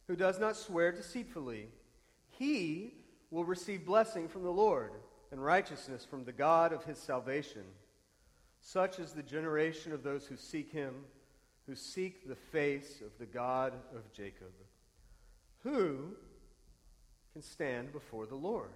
who 0.06 0.16
does 0.16 0.38
not 0.38 0.56
swear 0.56 0.92
deceitfully, 0.92 1.68
he 2.30 2.94
will 3.30 3.44
receive 3.44 3.84
blessing 3.84 4.28
from 4.28 4.42
the 4.42 4.50
Lord 4.50 4.92
and 5.30 5.44
righteousness 5.44 6.04
from 6.04 6.24
the 6.24 6.32
God 6.32 6.72
of 6.72 6.84
his 6.84 6.98
salvation. 6.98 7.64
Such 8.60 8.98
is 8.98 9.12
the 9.12 9.22
generation 9.22 9.92
of 9.92 10.02
those 10.02 10.26
who 10.26 10.36
seek 10.36 10.72
him 10.72 10.94
who 11.70 11.76
seek 11.76 12.26
the 12.26 12.34
face 12.34 13.00
of 13.00 13.16
the 13.20 13.26
God 13.26 13.72
of 13.94 14.12
Jacob. 14.12 14.52
Who 15.62 16.16
can 17.32 17.42
stand 17.42 17.92
before 17.92 18.26
the 18.26 18.34
Lord? 18.34 18.70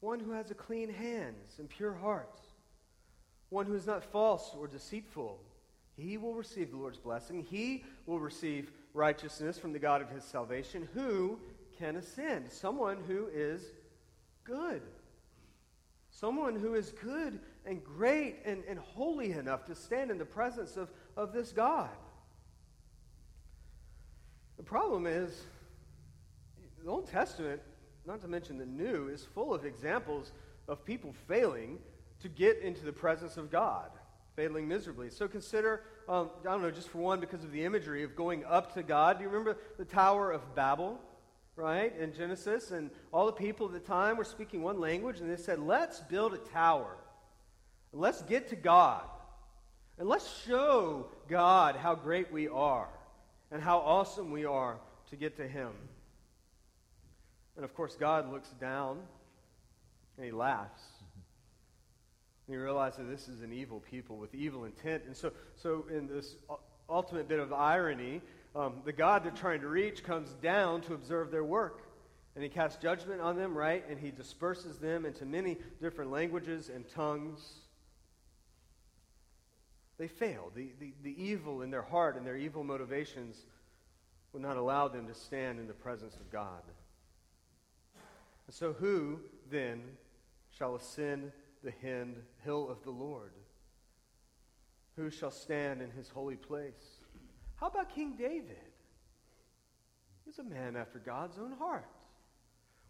One 0.00 0.20
who 0.20 0.32
has 0.32 0.50
a 0.50 0.54
clean 0.54 0.92
hands 0.92 1.58
and 1.58 1.68
pure 1.68 1.94
heart. 1.94 2.40
One 3.50 3.66
who 3.66 3.74
is 3.74 3.86
not 3.86 4.04
false 4.04 4.54
or 4.58 4.66
deceitful. 4.66 5.38
He 5.96 6.16
will 6.16 6.34
receive 6.34 6.70
the 6.70 6.76
Lord's 6.76 6.98
blessing. 6.98 7.46
He 7.48 7.84
will 8.06 8.18
receive 8.18 8.70
righteousness 8.92 9.58
from 9.58 9.72
the 9.72 9.78
God 9.78 10.02
of 10.02 10.10
his 10.10 10.24
salvation. 10.24 10.88
Who 10.94 11.38
can 11.78 11.96
ascend? 11.96 12.50
Someone 12.50 12.98
who 13.06 13.28
is 13.32 13.62
good. 14.44 14.82
Someone 16.10 16.56
who 16.56 16.74
is 16.74 16.92
good 17.02 17.40
and 17.66 17.82
great 17.82 18.36
and, 18.44 18.62
and 18.68 18.78
holy 18.78 19.32
enough 19.32 19.64
to 19.66 19.74
stand 19.74 20.10
in 20.10 20.18
the 20.18 20.24
presence 20.24 20.76
of, 20.76 20.90
of 21.16 21.32
this 21.32 21.50
God. 21.52 21.90
The 24.56 24.62
problem 24.62 25.06
is, 25.06 25.44
the 26.84 26.90
Old 26.90 27.08
Testament, 27.08 27.60
not 28.06 28.20
to 28.20 28.28
mention 28.28 28.58
the 28.58 28.66
New, 28.66 29.08
is 29.08 29.24
full 29.24 29.54
of 29.54 29.64
examples 29.64 30.32
of 30.68 30.84
people 30.84 31.14
failing 31.26 31.78
to 32.20 32.28
get 32.28 32.58
into 32.58 32.84
the 32.84 32.92
presence 32.92 33.36
of 33.36 33.50
God, 33.50 33.90
failing 34.36 34.68
miserably. 34.68 35.10
So 35.10 35.26
consider, 35.26 35.82
um, 36.08 36.30
I 36.42 36.52
don't 36.52 36.62
know, 36.62 36.70
just 36.70 36.88
for 36.88 36.98
one, 36.98 37.20
because 37.20 37.42
of 37.42 37.52
the 37.52 37.64
imagery 37.64 38.02
of 38.02 38.14
going 38.14 38.44
up 38.44 38.74
to 38.74 38.82
God. 38.82 39.18
Do 39.18 39.24
you 39.24 39.30
remember 39.30 39.58
the 39.78 39.84
Tower 39.84 40.30
of 40.30 40.54
Babel? 40.54 41.00
Right, 41.56 41.96
in 41.96 42.12
Genesis, 42.12 42.72
and 42.72 42.90
all 43.12 43.26
the 43.26 43.32
people 43.32 43.66
at 43.66 43.72
the 43.72 43.78
time 43.78 44.16
were 44.16 44.24
speaking 44.24 44.60
one 44.60 44.80
language, 44.80 45.20
and 45.20 45.30
they 45.30 45.40
said, 45.40 45.60
Let's 45.60 46.00
build 46.00 46.34
a 46.34 46.38
tower 46.38 46.96
Let's 47.94 48.22
get 48.22 48.48
to 48.48 48.56
God. 48.56 49.04
And 49.98 50.08
let's 50.08 50.28
show 50.44 51.06
God 51.28 51.76
how 51.76 51.94
great 51.94 52.32
we 52.32 52.48
are 52.48 52.88
and 53.52 53.62
how 53.62 53.78
awesome 53.78 54.32
we 54.32 54.44
are 54.44 54.78
to 55.10 55.16
get 55.16 55.36
to 55.36 55.46
Him. 55.46 55.70
And 57.56 57.64
of 57.64 57.74
course, 57.74 57.96
God 57.98 58.32
looks 58.32 58.48
down 58.60 58.98
and 60.16 60.26
He 60.26 60.32
laughs. 60.32 60.82
And 62.46 62.54
He 62.54 62.60
realizes 62.60 63.08
this 63.08 63.28
is 63.28 63.42
an 63.42 63.52
evil 63.52 63.80
people 63.80 64.16
with 64.16 64.34
evil 64.34 64.64
intent. 64.64 65.04
And 65.06 65.16
so, 65.16 65.32
so 65.56 65.84
in 65.90 66.08
this 66.08 66.34
ultimate 66.88 67.28
bit 67.28 67.40
of 67.40 67.52
irony, 67.52 68.20
um, 68.54 68.74
the 68.84 68.92
God 68.92 69.24
they're 69.24 69.32
trying 69.32 69.60
to 69.60 69.68
reach 69.68 70.04
comes 70.04 70.30
down 70.42 70.82
to 70.82 70.94
observe 70.94 71.30
their 71.30 71.44
work. 71.44 71.82
And 72.34 72.42
he 72.42 72.50
casts 72.50 72.82
judgment 72.82 73.20
on 73.20 73.36
them, 73.36 73.56
right? 73.56 73.84
And 73.88 73.98
he 73.98 74.10
disperses 74.10 74.78
them 74.78 75.06
into 75.06 75.24
many 75.24 75.56
different 75.80 76.10
languages 76.10 76.68
and 76.68 76.88
tongues. 76.88 77.40
They 79.98 80.08
fail. 80.08 80.50
The, 80.54 80.72
the, 80.80 80.92
the 81.04 81.22
evil 81.22 81.62
in 81.62 81.70
their 81.70 81.82
heart 81.82 82.16
and 82.16 82.26
their 82.26 82.36
evil 82.36 82.64
motivations 82.64 83.36
would 84.32 84.42
not 84.42 84.56
allow 84.56 84.88
them 84.88 85.06
to 85.06 85.14
stand 85.14 85.60
in 85.60 85.68
the 85.68 85.74
presence 85.74 86.16
of 86.16 86.30
God. 86.32 86.62
And 88.46 88.54
so, 88.54 88.72
who 88.72 89.20
then 89.50 89.82
shall 90.50 90.74
ascend 90.74 91.32
the 91.62 91.72
hill 92.42 92.68
of 92.68 92.82
the 92.82 92.90
Lord? 92.90 93.32
Who 94.96 95.10
shall 95.10 95.30
stand 95.30 95.82
in 95.82 95.90
his 95.90 96.08
holy 96.08 96.36
place? 96.36 96.98
How 97.56 97.66
about 97.68 97.94
King 97.94 98.14
David? 98.16 98.56
He's 100.24 100.38
a 100.38 100.44
man 100.44 100.76
after 100.76 100.98
God's 100.98 101.38
own 101.38 101.52
heart. 101.52 101.88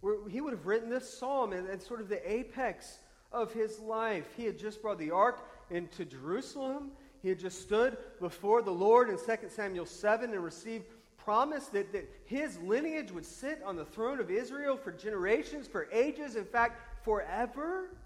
Where 0.01 0.29
he 0.29 0.41
would 0.41 0.53
have 0.53 0.67
written 0.67 0.91
this 0.91 1.19
psalm 1.19 1.53
at 1.53 1.83
sort 1.83 2.01
of 2.01 2.09
the 2.09 2.31
apex 2.31 2.99
of 3.33 3.53
his 3.53 3.79
life. 3.79 4.27
He 4.37 4.45
had 4.45 4.59
just 4.59 4.83
brought 4.83 4.99
the 4.99 5.11
ark 5.11 5.49
into 5.71 6.05
Jerusalem. 6.05 6.91
He 7.23 7.29
had 7.29 7.39
just 7.39 7.63
stood 7.63 7.97
before 8.21 8.61
the 8.61 8.71
Lord 8.71 9.09
in 9.09 9.17
2 9.17 9.49
Samuel 9.49 9.87
7 9.87 10.33
and 10.33 10.45
received 10.45 10.85
promise 11.25 11.67
that, 11.67 11.93
that 11.93 12.09
his 12.27 12.59
lineage 12.59 13.11
would 13.11 13.25
sit 13.25 13.63
on 13.65 13.77
the 13.77 13.85
throne 13.85 14.21
of 14.21 14.31
Israel 14.31 14.77
for 14.77 14.93
generations, 14.93 15.67
for 15.67 15.89
ages, 15.91 16.37
in 16.37 16.45
fact, 16.45 17.05
forever. 17.05 17.97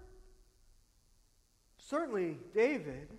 Certainly, 1.77 2.37
David. 2.53 3.09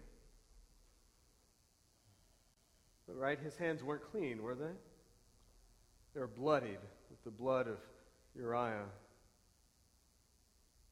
But, 3.07 3.19
right, 3.19 3.39
his 3.39 3.57
hands 3.57 3.83
weren't 3.83 4.11
clean, 4.11 4.43
were 4.43 4.55
they? 4.55 4.73
They 6.15 6.21
were 6.21 6.27
bloodied 6.27 6.79
with 7.11 7.23
the 7.25 7.31
blood 7.31 7.69
of 7.69 7.79
Uriah. 8.35 8.87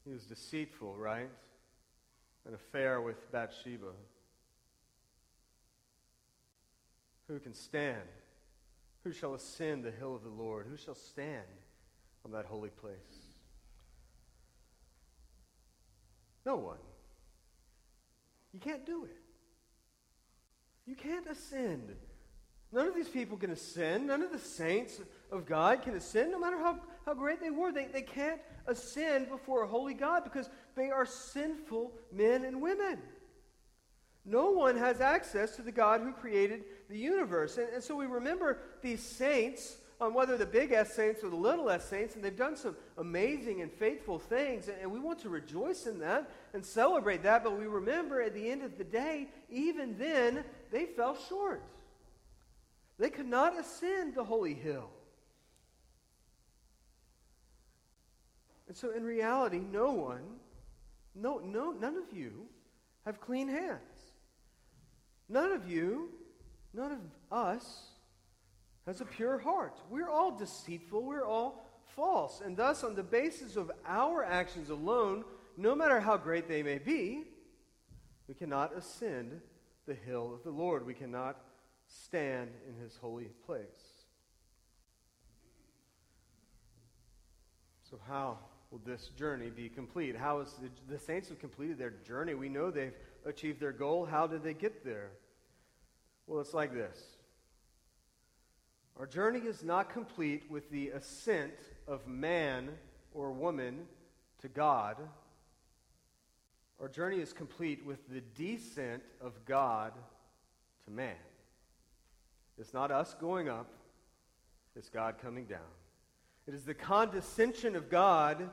He 0.05 0.12
was 0.12 0.25
deceitful, 0.25 0.97
right? 0.97 1.31
An 2.47 2.55
affair 2.55 3.00
with 3.00 3.31
Bathsheba. 3.33 3.93
Who 7.29 7.38
can 7.38 7.55
stand 7.55 8.03
Who 9.05 9.12
shall 9.12 9.35
ascend 9.35 9.85
the 9.85 9.90
hill 9.90 10.14
of 10.14 10.23
the 10.23 10.28
Lord? 10.28 10.67
Who 10.69 10.76
shall 10.76 10.95
stand 10.95 11.47
on 12.25 12.33
that 12.33 12.45
holy 12.45 12.71
place? 12.71 12.97
No 16.45 16.57
one. 16.57 16.78
You 18.52 18.61
can't 18.61 18.85
do 18.87 19.05
it. 19.05 19.17
You 20.87 20.95
can't 20.95 21.26
ascend. 21.26 21.95
None 22.73 22.87
of 22.87 22.95
these 22.95 23.09
people 23.09 23.37
can 23.37 23.50
ascend. 23.50 24.07
None 24.07 24.23
of 24.23 24.33
the 24.33 24.38
saints 24.38 25.00
of 25.31 25.47
God 25.47 25.83
can 25.83 25.95
ascend, 25.95 26.33
no 26.33 26.38
matter 26.38 26.59
how, 26.59 26.78
how 27.07 27.14
great 27.14 27.40
they 27.40 27.50
were. 27.50 27.73
They, 27.73 27.87
they 27.87 28.02
can't 28.02 28.40
ascend 28.67 29.28
before 29.28 29.62
a 29.62 29.67
holy 29.67 29.95
God 29.95 30.25
because 30.25 30.49
they 30.76 30.90
are 30.90 31.07
sinful 31.07 31.93
men 32.12 32.45
and 32.45 32.61
women. 32.61 32.99
No 34.25 34.50
one 34.50 34.76
has 34.76 35.00
access 35.00 35.57
to 35.57 35.62
the 35.62 35.73
God 35.73 36.02
who 36.02 36.12
created 36.12 36.64
the 36.90 36.99
universe. 36.99 37.57
And, 37.57 37.69
and 37.71 37.83
so 37.83 37.97
we 37.97 38.05
remember 38.05 38.59
these 38.82 39.02
saints, 39.02 39.76
on 40.00 40.14
whether 40.14 40.37
the 40.37 40.47
big 40.47 40.70
S 40.73 40.94
saints 40.94 41.25
or 41.25 41.30
the 41.30 41.37
little 41.37 41.68
s 41.70 41.88
saints, 41.88 42.14
and 42.14 42.23
they've 42.23 42.37
done 42.37 42.56
some 42.56 42.76
amazing 42.99 43.62
and 43.62 43.73
faithful 43.73 44.18
things. 44.18 44.68
And, 44.68 44.92
we 44.92 45.00
want 45.00 45.18
to 45.20 45.28
rejoice 45.28 45.87
in 45.87 45.99
that 46.00 46.30
and 46.54 46.64
celebrate 46.64 47.23
that. 47.25 47.42
But 47.42 47.58
we 47.58 47.66
remember 47.66 48.23
at 48.23 48.35
the 48.35 48.49
end 48.49 48.62
of 48.62 48.78
the 48.78 48.85
day, 48.85 49.28
even 49.50 49.99
then, 49.99 50.44
they 50.70 50.87
fell 50.87 51.16
short. 51.28 51.62
They 52.99 53.11
could 53.11 53.26
not 53.26 53.58
ascend 53.58 54.14
the 54.14 54.25
holy 54.25 54.54
hill. 54.54 54.90
And 58.68 58.76
so, 58.76 58.90
in 58.90 59.02
reality, 59.02 59.58
no 59.61 59.92
one, 59.92 60.23
no, 61.14 61.38
no, 61.38 61.73
none 61.73 61.97
of 61.97 62.16
you 62.16 62.47
have 63.04 63.20
clean 63.20 63.49
hands. 63.49 63.80
None 65.28 65.52
of 65.52 65.68
you, 65.68 66.11
none 66.73 66.92
of 66.92 67.00
us, 67.32 67.88
has 68.88 69.02
a 69.02 69.04
pure 69.04 69.37
heart. 69.37 69.78
We're 69.90 70.09
all 70.09 70.30
deceitful. 70.30 71.02
We're 71.02 71.26
all 71.26 71.62
false. 71.95 72.40
And 72.42 72.57
thus, 72.57 72.83
on 72.83 72.95
the 72.95 73.02
basis 73.02 73.57
of 73.57 73.71
our 73.87 74.25
actions 74.25 74.71
alone, 74.71 75.25
no 75.59 75.75
matter 75.75 76.00
how 76.00 76.16
great 76.16 76.49
they 76.49 76.62
may 76.62 76.78
be, 76.78 77.25
we 78.26 78.35
cannot 78.35 78.75
ascend 78.75 79.42
the 79.87 79.92
hill 79.95 80.33
of 80.33 80.42
the 80.42 80.50
Lord. 80.50 80.87
We 80.87 80.95
cannot 80.95 81.38
stand 81.87 82.50
in 82.66 82.83
his 82.83 82.97
holy 82.97 83.30
place. 83.45 83.66
So, 87.90 87.99
how 88.09 88.38
will 88.71 88.80
this 88.87 89.09
journey 89.18 89.50
be 89.50 89.68
complete? 89.68 90.16
How 90.16 90.40
is 90.40 90.54
the, 90.62 90.71
the 90.90 90.99
saints 90.99 91.28
have 91.28 91.38
completed 91.38 91.76
their 91.76 91.92
journey? 92.07 92.35
We 92.35 92.49
know 92.49 92.71
they've 92.71 92.97
achieved 93.26 93.61
their 93.61 93.73
goal. 93.73 94.07
How 94.07 94.26
did 94.26 94.42
they 94.42 94.54
get 94.54 94.83
there? 94.83 95.11
Well, 96.26 96.40
it's 96.40 96.54
like 96.54 96.73
this. 96.73 97.17
Our 98.99 99.07
journey 99.07 99.38
is 99.38 99.62
not 99.62 99.90
complete 99.90 100.50
with 100.50 100.71
the 100.71 100.88
ascent 100.88 101.55
of 101.87 102.09
man 102.09 102.71
or 103.14 103.31
woman 103.31 103.87
to 104.43 104.49
God. 104.49 104.97
Our 106.81 106.88
journey 106.88 107.21
is 107.21 107.33
complete 107.33 107.87
with 107.87 108.09
the 108.09 108.21
descent 108.21 109.05
of 109.21 109.45
God 109.45 109.93
to 110.85 110.90
man. 110.90 111.14
It's 112.59 112.75
not 112.75 112.90
us 112.90 113.14
going 113.21 113.49
up, 113.49 113.71
it's 114.75 114.88
God 114.88 115.17
coming 115.23 115.45
down. 115.45 115.61
It 116.49 116.55
is 116.55 116.64
the 116.64 116.75
condescension 116.75 117.76
of 117.76 117.88
God, 117.88 118.50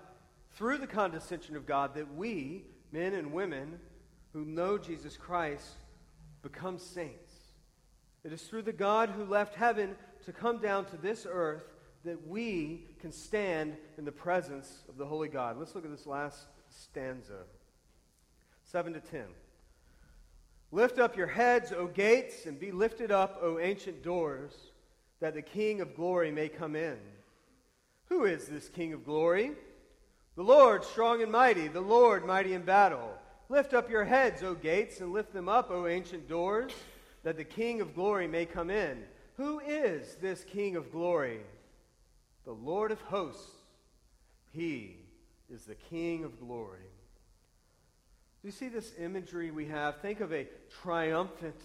through 0.51 0.77
the 0.77 0.85
condescension 0.85 1.55
of 1.55 1.65
God, 1.65 1.95
that 1.95 2.13
we, 2.13 2.65
men 2.91 3.15
and 3.15 3.33
women 3.33 3.79
who 4.31 4.45
know 4.45 4.77
Jesus 4.77 5.17
Christ, 5.17 5.75
become 6.43 6.77
saints. 6.77 7.33
It 8.23 8.31
is 8.31 8.43
through 8.43 8.63
the 8.63 8.73
God 8.73 9.09
who 9.09 9.25
left 9.25 9.55
heaven 9.55 9.95
to 10.25 10.33
come 10.33 10.57
down 10.57 10.85
to 10.85 10.97
this 10.97 11.25
earth 11.29 11.63
that 12.03 12.27
we 12.27 12.85
can 12.99 13.11
stand 13.11 13.75
in 13.97 14.05
the 14.05 14.11
presence 14.11 14.83
of 14.87 14.97
the 14.97 15.05
Holy 15.05 15.27
God. 15.27 15.57
Let's 15.57 15.73
look 15.73 15.85
at 15.85 15.91
this 15.91 16.05
last 16.05 16.45
stanza 16.69 17.43
7 18.63 18.93
to 18.93 18.99
10. 18.99 19.23
Lift 20.71 20.99
up 20.99 21.15
your 21.15 21.27
heads, 21.27 21.71
O 21.71 21.87
gates, 21.87 22.45
and 22.45 22.59
be 22.59 22.71
lifted 22.71 23.11
up, 23.11 23.39
O 23.41 23.59
ancient 23.59 24.03
doors, 24.03 24.51
that 25.19 25.33
the 25.33 25.41
King 25.41 25.81
of 25.81 25.95
glory 25.95 26.31
may 26.31 26.49
come 26.49 26.75
in. 26.75 26.97
Who 28.09 28.25
is 28.25 28.47
this 28.47 28.69
King 28.69 28.93
of 28.93 29.05
glory? 29.05 29.51
The 30.35 30.43
Lord, 30.43 30.83
strong 30.83 31.21
and 31.21 31.31
mighty, 31.31 31.67
the 31.67 31.81
Lord, 31.81 32.25
mighty 32.25 32.53
in 32.53 32.63
battle. 32.63 33.13
Lift 33.47 33.73
up 33.73 33.89
your 33.89 34.03
heads, 34.03 34.43
O 34.43 34.53
gates, 34.53 34.99
and 34.99 35.13
lift 35.13 35.33
them 35.33 35.47
up, 35.47 35.71
O 35.71 35.87
ancient 35.87 36.27
doors, 36.27 36.71
that 37.23 37.37
the 37.37 37.43
King 37.43 37.79
of 37.79 37.95
glory 37.95 38.27
may 38.27 38.45
come 38.45 38.69
in. 38.69 39.03
Who 39.37 39.59
is 39.59 40.15
this 40.21 40.43
King 40.43 40.75
of 40.75 40.91
glory? 40.91 41.41
The 42.45 42.53
Lord 42.53 42.91
of 42.91 43.01
hosts. 43.01 43.51
He 44.51 44.97
is 45.53 45.65
the 45.65 45.75
King 45.75 46.23
of 46.23 46.39
glory. 46.39 46.79
Do 48.41 48.47
you 48.47 48.51
see 48.51 48.69
this 48.69 48.93
imagery 48.97 49.51
we 49.51 49.65
have? 49.65 50.01
Think 50.01 50.21
of 50.21 50.31
a 50.31 50.47
triumphant 50.81 51.59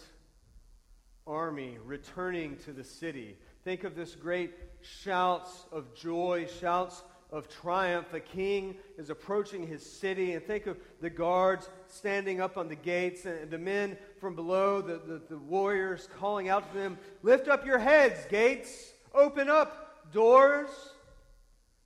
army 1.26 1.76
returning 1.85 2.56
to 2.64 2.72
the 2.72 2.83
city. 2.83 3.37
Think 3.62 3.85
of 3.85 3.94
this 3.94 4.14
great 4.14 4.52
shouts 4.80 5.66
of 5.70 5.94
joy, 5.94 6.48
shouts 6.61 7.02
of 7.30 7.48
triumph. 7.48 8.12
A 8.14 8.20
king 8.20 8.76
is 8.98 9.11
approaching 9.11 9.66
his 9.66 9.85
city, 9.85 10.33
and 10.33 10.44
think 10.44 10.66
of 10.66 10.78
the 11.00 11.11
guards 11.11 11.68
standing 11.87 12.40
up 12.40 12.56
on 12.56 12.68
the 12.68 12.74
gates, 12.74 13.24
and 13.26 13.50
the 13.50 13.59
men 13.59 13.96
from 14.20 14.35
below, 14.35 14.83
the, 14.83 15.00
the, 15.06 15.20
the 15.30 15.38
warriors 15.38 16.09
calling 16.18 16.48
out 16.48 16.70
to 16.72 16.78
them, 16.78 16.98
Lift 17.22 17.48
up 17.48 17.64
your 17.64 17.78
heads, 17.78 18.26
gates! 18.28 18.92
Open 19.14 19.48
up, 19.48 20.12
doors, 20.12 20.68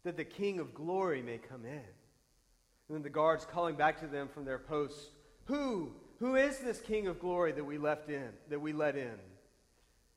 that 0.04 0.16
the 0.16 0.24
King 0.24 0.58
of 0.58 0.74
glory 0.74 1.22
may 1.22 1.38
come 1.38 1.64
in. 1.64 1.72
And 1.72 2.96
then 2.96 3.02
the 3.02 3.10
guards 3.10 3.46
calling 3.50 3.76
back 3.76 4.00
to 4.00 4.06
them 4.06 4.28
from 4.28 4.44
their 4.44 4.58
posts, 4.58 5.10
Who? 5.44 5.92
Who 6.18 6.36
is 6.36 6.58
this 6.58 6.80
King 6.80 7.06
of 7.06 7.20
glory 7.20 7.52
that 7.52 7.64
we 7.64 7.78
left 7.78 8.10
in, 8.10 8.28
that 8.50 8.60
we 8.60 8.72
let 8.72 8.96
in? 8.96 9.18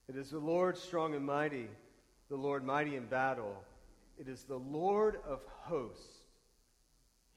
It 0.10 0.16
is 0.16 0.30
the 0.30 0.40
Lord 0.40 0.78
strong 0.78 1.16
and 1.16 1.26
mighty, 1.26 1.68
the 2.30 2.36
Lord 2.36 2.64
mighty 2.64 2.96
in 2.96 3.06
battle. 3.06 3.56
It 4.18 4.28
is 4.28 4.44
the 4.44 4.58
Lord 4.58 5.20
of 5.28 5.42
hosts. 5.62 6.18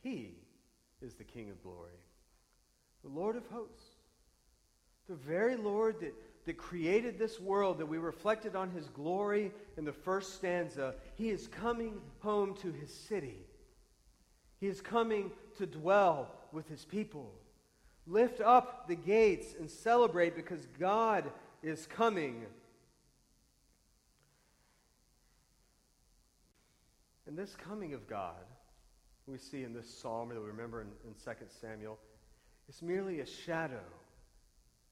He 0.03 0.37
is 1.03 1.15
the 1.15 1.25
King 1.25 1.51
of 1.51 1.63
glory. 1.63 1.99
The 3.03 3.11
Lord 3.11 3.37
of 3.37 3.47
hosts. 3.49 3.90
The 5.11 5.17
very 5.17 5.57
Lord 5.57 5.99
that, 6.03 6.15
that 6.47 6.57
created 6.57 7.19
this 7.19 7.41
world, 7.41 7.79
that 7.79 7.87
we 7.87 7.99
reflected 7.99 8.55
on 8.55 8.71
his 8.71 8.87
glory 8.91 9.51
in 9.77 9.85
the 9.85 9.93
first 9.93 10.37
stanza, 10.37 10.95
he 11.17 11.31
is 11.31 11.49
coming 11.49 12.01
home 12.21 12.55
to 12.63 12.71
his 12.71 12.95
city. 12.95 13.45
He 14.61 14.69
is 14.69 14.81
coming 14.81 15.33
to 15.59 15.67
dwell 15.67 16.31
with 16.53 16.69
his 16.69 16.85
people. 16.85 17.33
Lift 18.07 18.41
up 18.41 18.87
the 18.87 18.95
gates 18.95 19.57
and 19.59 19.69
celebrate 19.69 20.37
because 20.37 20.65
God 20.79 21.25
is 21.61 21.89
coming. 21.89 22.47
And 27.27 27.37
this 27.37 27.57
coming 27.57 27.95
of 27.95 28.07
God, 28.07 28.45
we 29.27 29.39
see 29.39 29.65
in 29.65 29.75
this 29.75 29.93
psalm 29.93 30.29
that 30.29 30.41
we 30.41 30.47
remember 30.47 30.83
in, 30.83 30.89
in 31.05 31.15
2 31.15 31.33
Samuel, 31.61 31.99
is 32.69 32.81
merely 32.81 33.19
a 33.19 33.27
shadow 33.27 33.83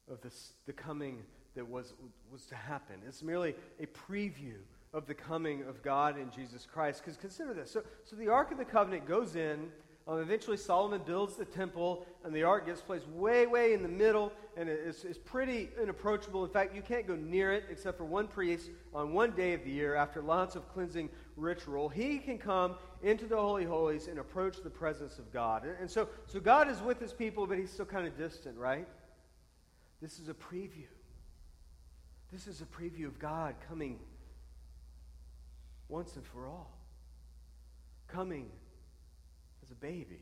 of 0.09 0.21
this, 0.21 0.53
the 0.65 0.73
coming 0.73 1.23
that 1.55 1.67
was, 1.67 1.93
was 2.31 2.45
to 2.47 2.55
happen. 2.55 2.95
It's 3.07 3.23
merely 3.23 3.55
a 3.79 3.85
preview 3.87 4.57
of 4.93 5.05
the 5.05 5.13
coming 5.13 5.63
of 5.63 5.83
God 5.83 6.17
in 6.17 6.31
Jesus 6.31 6.65
Christ. 6.65 7.01
Because 7.01 7.17
consider 7.17 7.53
this. 7.53 7.71
So, 7.71 7.83
so 8.05 8.15
the 8.15 8.27
Ark 8.27 8.51
of 8.51 8.57
the 8.57 8.65
Covenant 8.65 9.07
goes 9.07 9.35
in. 9.35 9.69
Um, 10.09 10.21
eventually, 10.21 10.57
Solomon 10.57 11.01
builds 11.05 11.35
the 11.35 11.45
temple, 11.45 12.03
and 12.23 12.33
the 12.33 12.41
ark 12.41 12.65
gets 12.65 12.81
placed 12.81 13.07
way, 13.09 13.45
way 13.45 13.73
in 13.73 13.83
the 13.83 13.89
middle, 13.89 14.31
and 14.57 14.67
it's, 14.67 15.03
it's 15.03 15.19
pretty 15.19 15.69
inapproachable. 15.79 16.43
In 16.43 16.49
fact, 16.49 16.73
you 16.73 16.81
can't 16.81 17.05
go 17.05 17.15
near 17.15 17.53
it 17.53 17.65
except 17.69 17.99
for 17.99 18.05
one 18.05 18.27
priest 18.27 18.71
on 18.91 19.13
one 19.13 19.31
day 19.31 19.53
of 19.53 19.63
the 19.63 19.69
year 19.69 19.93
after 19.93 20.23
lots 20.23 20.55
of 20.55 20.67
cleansing 20.73 21.11
ritual. 21.35 21.89
He 21.89 22.17
can 22.17 22.39
come 22.39 22.73
into 23.03 23.27
the 23.27 23.37
Holy 23.37 23.65
Holies 23.65 24.07
and 24.07 24.17
approach 24.17 24.63
the 24.63 24.69
presence 24.71 25.19
of 25.19 25.31
God. 25.31 25.63
And, 25.63 25.75
and 25.79 25.91
so, 25.91 26.09
so 26.25 26.39
God 26.39 26.71
is 26.71 26.81
with 26.81 26.99
his 26.99 27.13
people, 27.13 27.45
but 27.45 27.59
he's 27.59 27.71
still 27.71 27.85
kind 27.85 28.07
of 28.07 28.17
distant, 28.17 28.57
right? 28.57 28.87
This 30.01 30.19
is 30.19 30.29
a 30.29 30.33
preview. 30.33 30.87
This 32.31 32.47
is 32.47 32.61
a 32.61 32.65
preview 32.65 33.05
of 33.07 33.19
God 33.19 33.55
coming 33.67 33.99
once 35.87 36.15
and 36.15 36.25
for 36.25 36.47
all. 36.47 36.71
Coming 38.07 38.49
as 39.63 39.71
a 39.71 39.75
baby. 39.75 40.21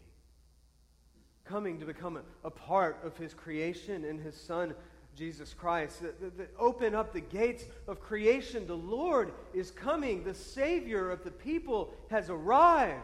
Coming 1.45 1.79
to 1.79 1.85
become 1.85 2.17
a, 2.17 2.21
a 2.43 2.49
part 2.49 2.97
of 3.03 3.17
his 3.17 3.33
creation 3.33 4.05
and 4.05 4.19
his 4.19 4.35
son, 4.35 4.73
Jesus 5.15 5.53
Christ. 5.53 6.01
That, 6.01 6.19
that, 6.21 6.37
that 6.37 6.53
open 6.57 6.95
up 6.95 7.13
the 7.13 7.21
gates 7.21 7.65
of 7.87 7.99
creation. 7.99 8.65
The 8.65 8.75
Lord 8.75 9.33
is 9.53 9.69
coming. 9.69 10.23
The 10.23 10.33
Savior 10.33 11.11
of 11.11 11.23
the 11.23 11.31
people 11.31 11.93
has 12.09 12.29
arrived. 12.29 13.01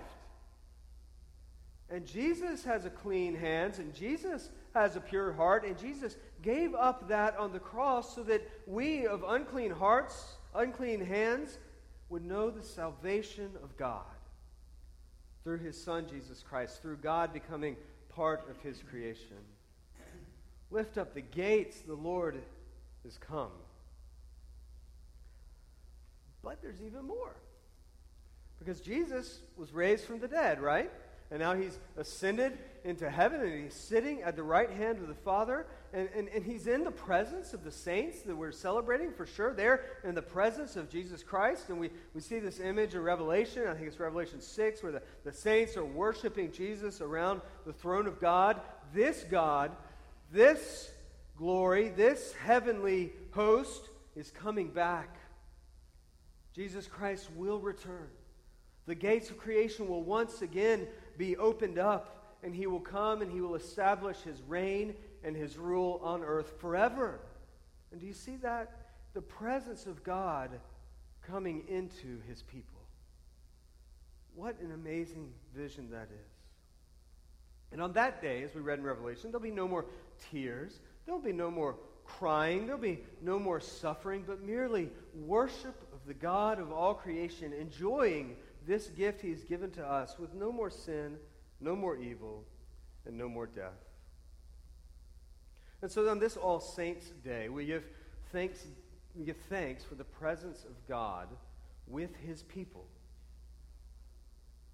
And 1.90 2.08
Jesus 2.08 2.64
has 2.64 2.86
a 2.86 2.90
clean 2.90 3.36
hands, 3.36 3.78
and 3.78 3.94
Jesus 3.94 4.50
has 4.74 4.96
a 4.96 5.00
pure 5.00 5.32
heart, 5.32 5.64
and 5.64 5.78
Jesus 5.78 6.16
gave 6.44 6.76
up 6.76 7.08
that 7.08 7.36
on 7.38 7.52
the 7.52 7.60
cross 7.60 8.14
so 8.16 8.22
that 8.24 8.48
we 8.68 9.08
of 9.08 9.24
unclean 9.28 9.72
hearts 9.72 10.38
unclean 10.54 11.04
hands 11.04 11.58
would 12.10 12.24
know 12.24 12.50
the 12.52 12.62
salvation 12.62 13.50
of 13.64 13.76
God 13.78 14.04
through 15.44 15.60
his 15.60 15.82
Son, 15.82 16.06
Jesus 16.08 16.44
Christ, 16.48 16.82
through 16.82 16.98
God 16.98 17.34
becoming 17.34 17.76
part 18.10 18.48
of 18.50 18.62
his 18.62 18.82
creation. 18.90 19.38
Lift 20.72 20.98
up 20.98 21.14
the 21.14 21.22
gates, 21.22 21.82
the 21.82 21.96
Lord 21.96 22.42
is 23.06 23.18
come. 23.18 23.52
But 26.44 26.62
there's 26.62 26.82
even 26.82 27.06
more. 27.06 27.36
Because 28.60 28.80
Jesus 28.80 29.40
was 29.58 29.74
raised 29.74 30.06
from 30.06 30.20
the 30.20 30.28
dead, 30.28 30.62
right? 30.62 30.92
And 31.32 31.40
now 31.40 31.54
he's 31.54 31.80
ascended 31.98 32.58
into 32.84 33.10
heaven 33.10 33.42
and 33.42 33.64
he's 33.64 33.74
sitting 33.74 34.22
at 34.22 34.36
the 34.36 34.44
right 34.44 34.70
hand 34.70 35.00
of 35.00 35.08
the 35.08 35.16
Father. 35.16 35.66
And, 35.94 36.10
and, 36.16 36.28
and 36.30 36.44
he's 36.44 36.66
in 36.66 36.84
the 36.84 36.92
presence 36.92 37.54
of 37.54 37.64
the 37.64 37.72
saints 37.72 38.24
that 38.24 38.36
we're 38.36 38.52
celebrating 38.52 39.12
for 39.12 39.28
sure. 39.28 39.54
They're 39.54 39.86
in 40.04 40.16
the 40.16 40.24
presence 40.24 40.76
of 40.76 40.90
Jesus 40.90 41.22
Christ. 41.22 41.70
And 41.70 41.80
we, 41.80 41.92
we 42.16 42.22
see 42.22 42.40
this 42.40 42.60
image 42.60 42.96
in 42.96 43.02
Revelation. 43.02 43.68
I 43.68 43.76
think 43.76 43.88
it's 43.88 44.00
Revelation 44.00 44.42
6, 44.42 44.82
where 44.82 44.92
the, 44.92 45.04
the 45.24 45.32
saints 45.32 45.78
are 45.78 45.86
worshiping 45.86 46.52
Jesus 46.52 47.00
around 47.00 47.42
the 47.68 47.74
throne 47.74 48.08
of 48.08 48.20
God. 48.20 48.60
This 48.92 49.24
God, 49.30 49.72
this 50.32 50.92
glory, 51.38 51.90
this 51.90 52.34
heavenly 52.44 53.14
host 53.32 53.90
is 54.16 54.32
coming 54.32 54.70
back. 54.70 55.16
Jesus 56.56 56.88
Christ 56.88 57.30
will 57.36 57.60
return. 57.60 58.08
The 58.88 58.96
gates 58.96 59.30
of 59.30 59.38
creation 59.38 59.88
will 59.88 60.04
once 60.04 60.42
again 60.42 60.88
be 61.20 61.38
opened 61.38 61.78
up, 61.78 62.38
and 62.44 62.56
he 62.56 62.66
will 62.66 62.80
come 62.80 63.22
and 63.22 63.32
he 63.32 63.42
will 63.42 63.56
establish 63.56 64.18
his 64.22 64.42
reign 64.48 64.96
and 65.24 65.36
his 65.36 65.58
rule 65.58 66.00
on 66.04 66.24
earth 66.24 66.60
forever. 66.60 67.20
And 67.92 68.00
do 68.00 68.08
you 68.08 68.14
see 68.14 68.36
that? 68.38 68.72
The 69.14 69.22
presence 69.22 69.86
of 69.86 70.04
God 70.04 70.50
coming 71.22 71.64
into 71.68 72.20
his 72.28 72.42
people. 72.44 72.82
What 74.36 74.60
an 74.60 74.72
amazing 74.72 75.32
vision 75.56 75.90
that 75.92 76.10
is. 76.12 76.32
And 77.72 77.82
on 77.82 77.94
that 77.94 78.22
day, 78.22 78.44
as 78.44 78.54
we 78.54 78.62
read 78.62 78.80
in 78.80 78.86
Revelation, 78.86 79.32
there'll 79.32 79.44
be 79.44 79.52
no 79.52 79.68
more 79.68 79.86
tears, 80.32 80.80
there'll 81.06 81.22
be 81.22 81.34
no 81.34 81.50
more 81.50 81.76
crying, 82.06 82.66
there'll 82.66 82.82
be 82.82 83.00
no 83.22 83.40
more 83.40 83.60
suffering, 83.60 84.24
but 84.26 84.44
merely 84.44 84.90
worship 85.16 85.76
of 85.94 86.00
the 86.06 86.14
God 86.14 86.60
of 86.60 86.72
all 86.72 86.94
creation, 86.94 87.54
enjoying 87.54 88.36
this 88.68 88.88
gift 88.88 89.22
he's 89.22 89.44
given 89.44 89.72
to 89.72 89.86
us 89.86 90.20
with 90.20 90.34
no 90.34 90.52
more 90.52 90.70
sin, 90.70 91.18
no 91.60 91.76
more 91.76 91.98
evil, 91.98 92.44
and 93.06 93.18
no 93.18 93.28
more 93.28 93.48
death. 93.48 93.72
And 95.84 95.92
so 95.92 96.08
on 96.08 96.18
this 96.18 96.38
All 96.38 96.62
Saints 96.62 97.08
Day, 97.26 97.50
we 97.50 97.66
give 97.66 97.84
thanks, 98.32 98.66
we 99.16 99.26
give 99.26 99.36
thanks 99.50 99.84
for 99.84 99.96
the 99.96 100.06
presence 100.06 100.64
of 100.64 100.72
God 100.88 101.28
with 101.88 102.16
his 102.26 102.44
people. 102.44 102.86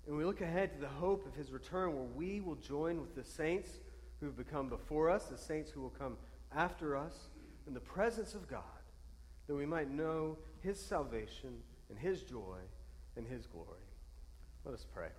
And 0.05 0.15
we 0.15 0.23
look 0.23 0.41
ahead 0.41 0.71
to 0.73 0.79
the 0.79 0.87
hope 0.87 1.25
of 1.25 1.33
his 1.33 1.51
return 1.51 1.95
where 1.95 2.07
we 2.15 2.41
will 2.41 2.57
join 2.57 3.01
with 3.01 3.15
the 3.15 3.23
saints 3.23 3.71
who 4.19 4.27
have 4.27 4.37
become 4.37 4.69
before 4.69 5.09
us, 5.09 5.25
the 5.25 5.37
saints 5.37 5.71
who 5.71 5.81
will 5.81 5.89
come 5.89 6.15
after 6.55 6.95
us, 6.95 7.15
in 7.65 7.73
the 7.73 7.79
presence 7.79 8.35
of 8.35 8.47
God, 8.47 8.61
that 9.47 9.55
we 9.55 9.65
might 9.65 9.89
know 9.89 10.37
his 10.61 10.79
salvation 10.79 11.57
and 11.89 11.97
his 11.97 12.21
joy 12.21 12.59
and 13.17 13.25
his 13.25 13.47
glory. 13.47 13.81
Let 14.63 14.75
us 14.75 14.85
pray. 14.93 15.09